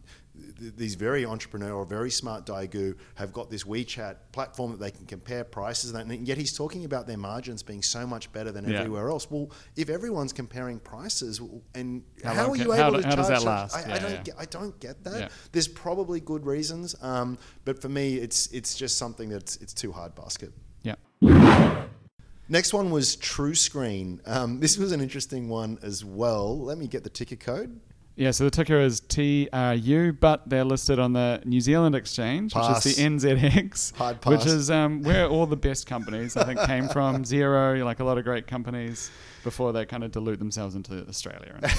[0.60, 5.06] th- these very entrepreneurial, very smart Daigou have got this WeChat platform that they can
[5.06, 8.80] compare prices, and, yet he's talking about their margins being so much better than Yeah.
[8.80, 9.30] everywhere else.
[9.30, 11.42] Well, if everyone's comparing prices,
[11.76, 13.40] and How how, are you how able do- to how does charge?
[13.40, 13.76] that last?
[13.76, 14.24] I, I don't yeah.
[14.24, 14.36] get.
[14.38, 15.20] I don't get that.
[15.20, 15.28] Yeah.
[15.52, 19.92] There's probably good reasons, um, but for me, it's it's just something that's it's too
[19.92, 20.52] hard basket.
[20.84, 20.96] Yeah.
[22.50, 24.26] Next one was TruScreen.
[24.26, 26.58] Um, this was an interesting one as well.
[26.58, 27.80] Let me get the ticker code.
[28.18, 32.84] Yeah, so the ticker is TRU, but they're listed on the New Zealand exchange, Pass.
[32.84, 36.88] which is the NZX, which is um, where all the best companies, I think, came
[36.90, 37.24] from.
[37.28, 39.12] Zero, like a lot of great companies
[39.48, 41.58] before they kind of dilute themselves into Australia.
[41.62, 41.72] And,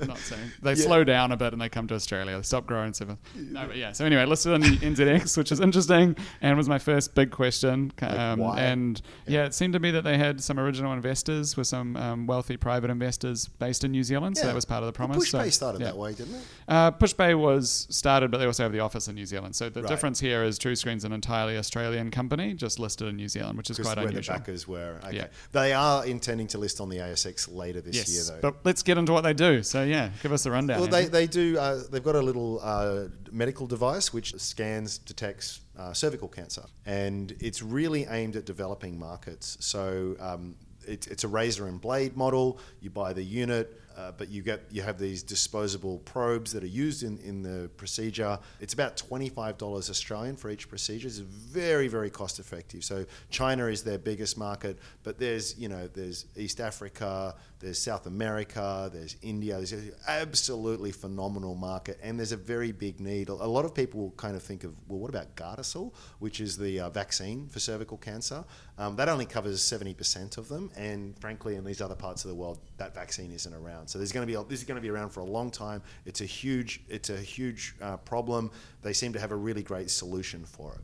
[0.00, 0.84] and not saying they Yeah.
[0.86, 2.36] slow down a bit and they come to Australia.
[2.36, 2.92] They stop growing.
[2.94, 3.92] So, no, but yeah.
[3.92, 7.92] So anyway, listed on the NZX, which is interesting and was my first big question.
[8.00, 8.60] Um, why?
[8.60, 9.44] and yeah.
[9.44, 12.90] it seemed to me that they had some original investors with some um, wealthy private
[12.90, 14.36] investors based in New Zealand.
[14.38, 15.30] So that was part of the Well, promise.
[15.30, 15.88] PushPay So, started yeah.
[15.88, 16.42] that way, didn't it?
[16.68, 19.54] Uh, PushPay was started, but they also have the office in New Zealand.
[19.54, 19.88] So the Right.
[19.88, 23.68] difference here is True TruScreen's an entirely Australian company, just listed in New Zealand, which
[23.68, 24.32] is quite where unusual.
[24.34, 24.98] the backers were.
[25.04, 25.16] Okay.
[25.16, 25.26] Yeah.
[25.52, 28.50] They are intending to list on the ASX later this yes, year, though.
[28.50, 29.62] but let's get into what they do.
[29.62, 30.80] So yeah, give us the rundown.
[30.80, 31.58] Well, they, they do.
[31.58, 37.34] Uh, they've got a little uh, medical device which scans, detects uh, cervical cancer, and
[37.40, 39.56] it's really aimed at developing markets.
[39.60, 40.54] So um,
[40.86, 42.58] it, it's a razor and blade model.
[42.80, 43.80] You buy the unit.
[43.96, 47.68] Uh, but you get you have these disposable probes that are used in, in the
[47.76, 48.38] procedure.
[48.60, 51.08] It's about twenty five dollars Australian for each procedure.
[51.08, 52.84] It's very very cost effective.
[52.84, 58.06] So China is their biggest market, but there's you know there's East Africa, there's South
[58.06, 59.56] America, there's India.
[59.56, 63.28] There's an absolutely phenomenal market, and there's a very big need.
[63.28, 66.56] A lot of people will kind of think of well, what about Gardasil, which is
[66.56, 68.44] the uh, vaccine for cervical cancer?
[68.78, 72.30] Um, that only covers seventy percent of them, and frankly, in these other parts of
[72.30, 73.88] the world, that vaccine isn't around.
[73.88, 75.50] So there's going to be a, this is going to be around for a long
[75.50, 75.82] time.
[76.06, 78.50] It's a huge it's a huge uh, problem.
[78.80, 80.80] They seem to have a really great solution for it.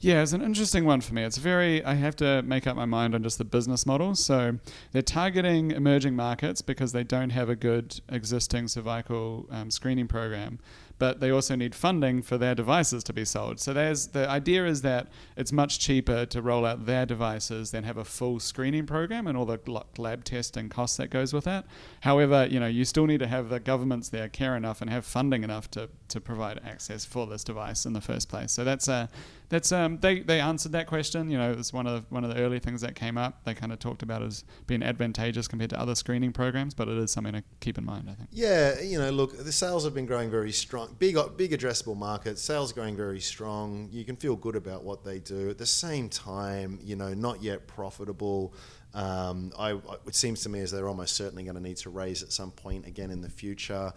[0.00, 1.22] Yeah, it's an interesting one for me.
[1.22, 4.16] It's very, I have to make up my mind on just the business model.
[4.16, 4.58] So
[4.90, 10.58] they're targeting emerging markets because they don't have a good existing cervical um, screening program,
[10.98, 13.60] but they also need funding for their devices to be sold.
[13.60, 17.84] So there's the idea is that it's much cheaper to roll out their devices than
[17.84, 19.58] have a full screening program and all the
[19.98, 21.66] lab testing costs that goes with that.
[22.00, 25.04] However, you know, you still need to have the governments there care enough and have
[25.04, 28.52] funding enough to, to provide access for this device in the first place.
[28.52, 29.08] So that's a
[29.52, 31.30] that's um, they, they answered that question.
[31.30, 33.44] You know, it's one of the, one of the early things that came up.
[33.44, 36.96] They kind of talked about as being advantageous compared to other screening programs, but it
[36.96, 38.08] is something to keep in mind.
[38.08, 38.30] I think.
[38.32, 40.91] Yeah, you know, look, the sales have been growing very strong.
[40.98, 42.38] Big, big addressable market.
[42.38, 43.88] Sales going very strong.
[43.92, 45.50] You can feel good about what they do.
[45.50, 48.54] At the same time, you know, not yet profitable.
[48.94, 49.72] Um, I,
[50.06, 52.50] it seems to me as they're almost certainly going to need to raise at some
[52.50, 53.92] point again in the future.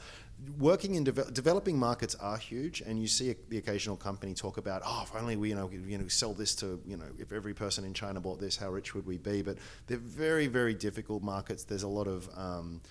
[0.57, 4.81] Working in deve- developing markets are huge, and you see the occasional company talk about,
[4.85, 7.53] oh, if only we, you know, you know, sell this to, you know, if every
[7.53, 9.41] person in China bought this, how rich would we be?
[9.41, 11.63] But they're very, very difficult markets.
[11.63, 12.81] There's a lot of um,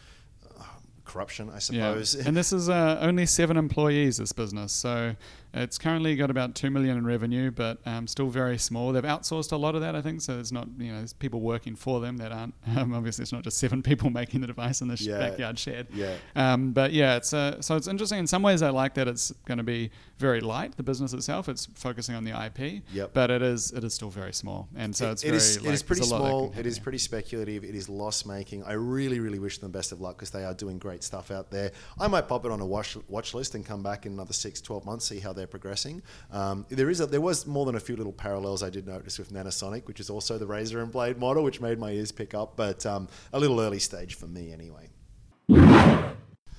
[1.04, 2.14] corruption, I suppose.
[2.14, 2.24] Yeah.
[2.26, 4.72] And this is uh, only seven employees, this business.
[4.72, 5.14] So
[5.54, 8.92] it's currently got about two million in revenue, but um, still very small.
[8.92, 10.20] They've outsourced a lot of that, I think.
[10.20, 12.54] So there's not, you know, there's people working for them that aren't.
[12.76, 15.18] Um, obviously, it's not just seven people making the device in the Yeah.
[15.18, 15.86] backyard shed.
[15.94, 16.16] yeah.
[16.34, 18.18] Um, but yeah, it's uh, so it's interesting.
[18.18, 20.76] In some ways, I like that it's going to be very light.
[20.76, 22.82] The business itself, it's focusing on the IP.
[22.92, 23.10] Yep.
[23.14, 25.36] But it is it is still very small, and so It- it's it very.
[25.36, 26.54] is- like, it is pretty there's a lot that small.
[26.58, 27.62] It is pretty speculative.
[27.64, 28.64] It is loss making.
[28.64, 31.30] I really, really wish them the best of luck because they are doing great stuff
[31.30, 31.70] out there.
[31.98, 34.60] I might pop it on a watch, watch list and come back in another six,
[34.60, 36.02] 12 months, see how they're progressing.
[36.30, 39.18] Um, there is a, there was more than a few little parallels I did notice
[39.18, 42.34] with Nanosonic, which is also the razor and blade model, which made my ears pick
[42.34, 44.88] up, but um, a little early stage for me anyway.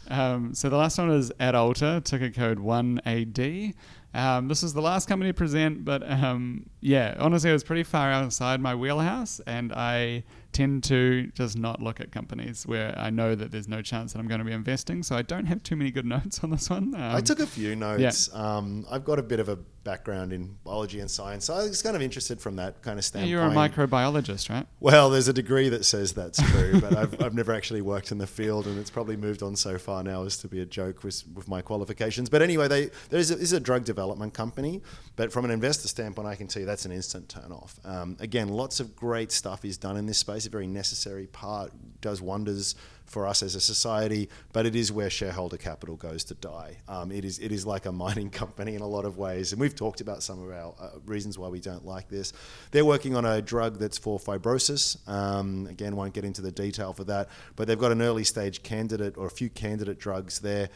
[0.08, 3.74] Um, so the last one is at Adalta, ticker code 1AD.
[4.14, 7.84] Um, this is the last company to present, but um, yeah, honestly, it was pretty
[7.84, 10.24] far outside my wheelhouse, and I
[10.56, 14.20] tend to just not look at companies where I know that there's no chance that
[14.20, 15.04] I'm going to be investing.
[15.04, 16.96] So I don't have too many good notes on this one.
[16.96, 18.34] Um, I took a few notes.
[18.34, 21.82] Um, I've got a bit of a background in biology and science, so I was
[21.82, 23.30] kind of interested from that kind of yeah, standpoint.
[23.30, 24.68] you're a microbiologist, right?
[24.82, 28.18] Well, there's a degree that says that's true, but I've, I've never actually worked in
[28.18, 31.04] the field, and it's probably moved on so far now as to be a joke
[31.04, 32.30] with, with my qualifications.
[32.30, 34.82] But anyway, they, there's a, this is a drug development company,
[35.16, 37.80] but from an investor standpoint, I can tell you that's an instant turn off.
[37.86, 41.72] Um, again, lots of great stuff is done in this space, a very necessary part,
[42.02, 42.76] does wonders
[43.06, 46.78] for us as a society, but it is where shareholder capital goes to die.
[46.88, 49.62] Um, it is it is like a mining company in a lot of ways, and
[49.62, 52.34] we've talked about some of our uh, reasons why we don't like this.
[52.72, 55.08] They're working on a drug that's for fibrosis.
[55.08, 58.64] Um, again, won't get into the detail for that, but they've got an early stage
[58.64, 60.70] candidate or a few candidate drugs there.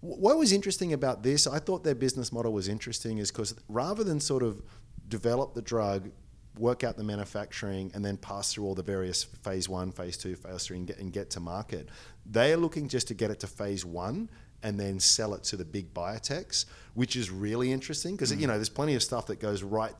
[0.00, 4.04] What was interesting about this, I thought their business model was interesting, is because rather
[4.04, 4.62] than sort of
[5.08, 6.10] develop the drug,
[6.58, 10.36] work out the manufacturing, and then pass through all the various phase one, phase two,
[10.36, 11.88] phase three, and get, and get to market,
[12.26, 14.28] they are looking just to get it to phase one
[14.62, 18.54] and then sell it to the big biotechs, which is really interesting because you know
[18.54, 19.94] there's plenty of stuff that goes right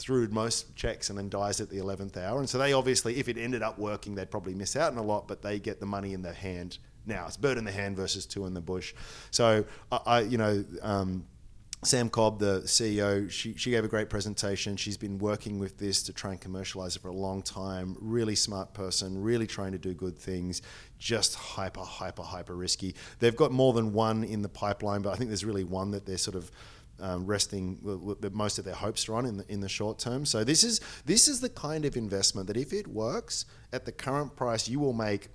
[0.00, 2.38] through most checks and then dies at the 11th hour.
[2.38, 5.02] And so they obviously, if it ended up working, they'd probably miss out on a
[5.02, 7.26] lot, but they get the money in their hand now.
[7.26, 8.94] It's bird in the hand versus two in the bush.
[9.30, 11.26] So I, I you know, um,
[11.82, 14.76] Sam Cobb, the CEO, she, she gave a great presentation.
[14.76, 17.96] She's been working with this to try and commercialize it for a long time.
[18.00, 20.60] Really smart person, really trying to do good things,
[20.98, 22.94] just hyper, hyper, hyper risky.
[23.18, 26.04] They've got more than one in the pipeline, but I think there's really one that
[26.04, 26.50] they're sort of
[27.00, 27.78] um, resting
[28.20, 30.26] that most of their hopes are on in the, in the short term.
[30.26, 33.92] So this is this is the kind of investment that if it works at the
[33.92, 35.28] current price, you will make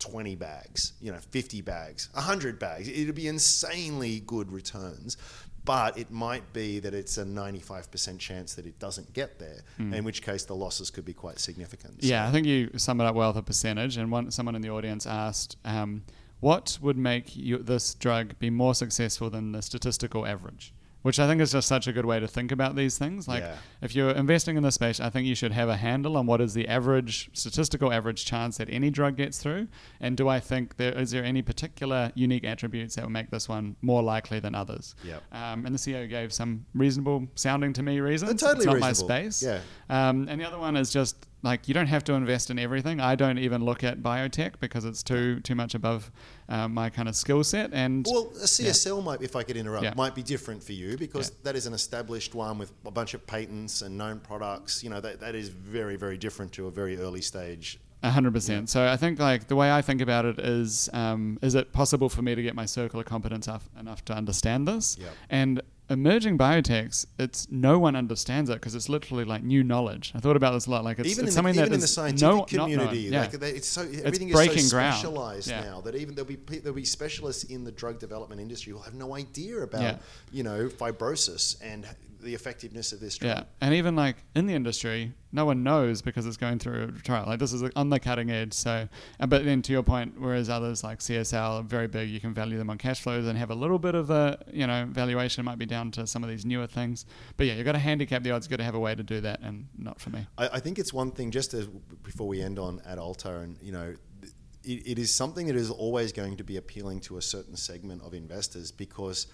[0.00, 2.88] 20 bags, you know, 50 bags, 100 bags.
[2.88, 5.16] It'll be insanely good returns.
[5.64, 10.04] But it might be that it's a 95% chance that it doesn't get there, in
[10.04, 12.02] which case the losses could be quite significant.
[12.02, 13.96] So- Yeah, I think you sum it up well with a percentage.
[13.96, 16.02] And one, someone in the audience asked, um,
[16.40, 20.74] "What would make you, this drug be more successful than the statistical average?"
[21.04, 23.28] Which I think is just such a good way to think about these things.
[23.28, 23.56] Like, Yeah.
[23.82, 26.40] if you're investing in this space, I think you should have a handle on what
[26.40, 29.68] is the average, statistical average chance that any drug gets through.
[30.00, 33.50] And do I think there is there any particular unique attributes that will make this
[33.50, 34.94] one more likely than others?
[35.04, 35.22] Yep.
[35.30, 38.40] Um, and the CEO gave some reasonable sounding to me reasons.
[38.40, 39.08] totally it's not reasonable.
[39.08, 39.42] my space.
[39.42, 39.60] Yeah.
[39.90, 43.00] Um, and the other one is just like you don't have to invest in everything.
[43.00, 46.10] I don't even look at biotech because it's too too much above
[46.48, 47.70] uh, my kind of skill set.
[47.72, 49.94] And Well, a CSL might, if I could interrupt, Yeah.
[49.96, 51.36] might be different for you because Yeah.
[51.44, 54.82] that is an established one with a bunch of patents and known products.
[54.82, 57.78] You know, that, that is very, very different to a very early stage.
[58.02, 58.68] A hundred percent.
[58.68, 62.10] So I think like the way I think about it is, um, is it possible
[62.10, 63.48] for me to get my circle of competence
[63.80, 64.98] enough to understand this?
[65.00, 65.12] Yep.
[65.30, 70.12] And emerging biotechs, it's no one understands it because it's literally like new knowledge.
[70.14, 70.84] I thought about this a lot.
[70.84, 72.98] Like it's, even it's in, the, something even that in the scientific no, not community,
[73.00, 73.20] Yeah.
[73.20, 74.94] like they, it's so everything is breaking so ground.
[74.94, 75.60] specialized Yeah.
[75.60, 78.94] now that even there'll be there'll be specialists in the drug development industry who have
[78.94, 79.96] no idea about Yeah.
[80.32, 81.86] you know fibrosis and
[82.24, 83.36] the effectiveness of this drug.
[83.36, 87.02] Yeah, and even like in the industry, no one knows because it's going through a
[87.02, 87.24] trial.
[87.26, 88.52] Like this is on the cutting edge.
[88.52, 92.34] So, but then to your point, whereas others like CSL are very big, you can
[92.34, 95.44] value them on cash flows and have a little bit of a you know valuation
[95.44, 97.06] might be down to some of these newer things.
[97.36, 98.46] But yeah, you've got to handicap the odds.
[98.46, 100.26] You've got to have a way to do that, and not for me.
[100.38, 101.66] I, I think it's one thing just as
[102.02, 104.32] before we end on Adalta, and you know, it,
[104.64, 108.14] it is something that is always going to be appealing to a certain segment of
[108.14, 109.26] investors because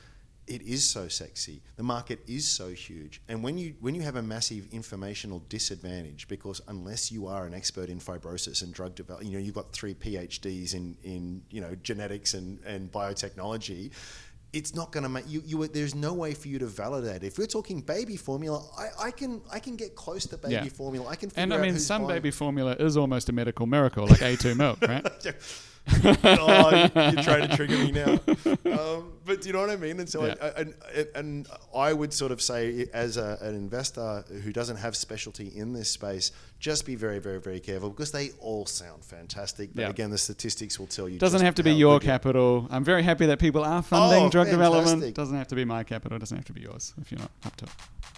[0.50, 1.62] it is so sexy.
[1.76, 6.26] The market is so huge, and when you when you have a massive informational disadvantage,
[6.28, 9.72] because unless you are an expert in fibrosis and drug development, you know, you've got
[9.72, 13.92] three PhDs in in you know genetics and and biotechnology
[14.52, 15.64] it's not going to make you, you.
[15.68, 17.22] There's no way for you to validate.
[17.22, 20.64] If we're talking baby formula, I, I can I can get close to baby Yeah.
[20.64, 21.06] formula.
[21.08, 21.30] I can.
[21.30, 24.56] Figure And I mean, some buying- baby formula is almost a medical miracle, like A2
[24.56, 25.06] milk, right?
[26.04, 28.12] oh, you- you're trying to trigger me now.
[28.78, 29.98] Um, but do you know what I mean?
[30.00, 30.34] And so, Yeah.
[30.40, 30.74] I, I, and,
[31.14, 35.72] and I would sort of say, as a, an investor who doesn't have specialty in
[35.72, 39.70] this space, just be very, very, very careful because they all sound fantastic.
[39.74, 39.88] But Yeah.
[39.88, 41.18] again, the statistics will tell you.
[41.18, 42.68] Doesn't have to be your capital.
[42.70, 44.88] I'm very happy that people are funding Oh, drug development.
[44.88, 45.14] fantastic.
[45.14, 46.18] Doesn't have to be my capital.
[46.18, 47.70] Doesn't have to be yours if you're not up to it.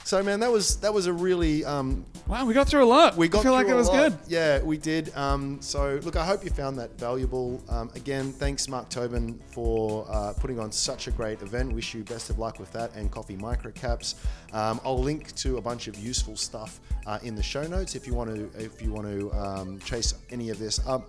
[0.04, 3.16] So, man, that was that was a really um, Wow, we got through a lot.
[3.16, 3.96] We got I feel like it was lot.
[4.10, 4.18] good.
[4.26, 5.16] Yeah, we did.
[5.16, 7.62] Um, so, look, I hope you found that valuable.
[7.68, 11.72] Um, again, thanks, Mark Tobin, for uh, putting on such a great event.
[11.72, 14.16] Wish you best of luck with that and Coffee Microcaps.
[14.52, 18.04] Um, I'll link to a bunch of useful stuff uh, in the show notes if
[18.06, 21.08] you want to if you want to um, chase any of this up.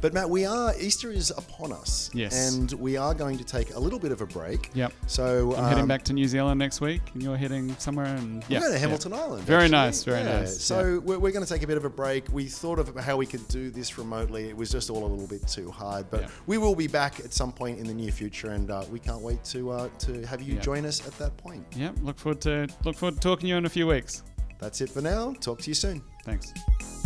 [0.00, 2.52] But Matt, we are Easter is upon us, Yes.
[2.54, 4.70] and we are going to take a little bit of a break.
[4.72, 4.92] Yep.
[5.08, 8.06] So I'm heading um, back to New Zealand next week, and you're heading somewhere.
[8.06, 8.78] And We're yeah, going to yeah.
[8.78, 9.42] Hamilton Island.
[9.42, 9.70] Very actually.
[9.72, 10.38] nice, very Yeah.
[10.40, 12.26] nice, So we're, we're going to take a bit of a break.
[12.32, 14.48] We thought of how we could do this remotely.
[14.48, 16.28] It was just all a little bit too hard, but Yeah.
[16.46, 19.20] we will be back at some point in the near future, and uh, we can't
[19.22, 20.60] wait to uh, to have you Yeah.
[20.60, 21.64] join us at that point.
[21.74, 21.96] Yep.
[22.02, 24.22] Look forward to look forward to talking to you in a few weeks.
[24.60, 25.34] That's it for now.
[25.40, 26.02] Talk to you soon.
[26.28, 26.97] Thanks.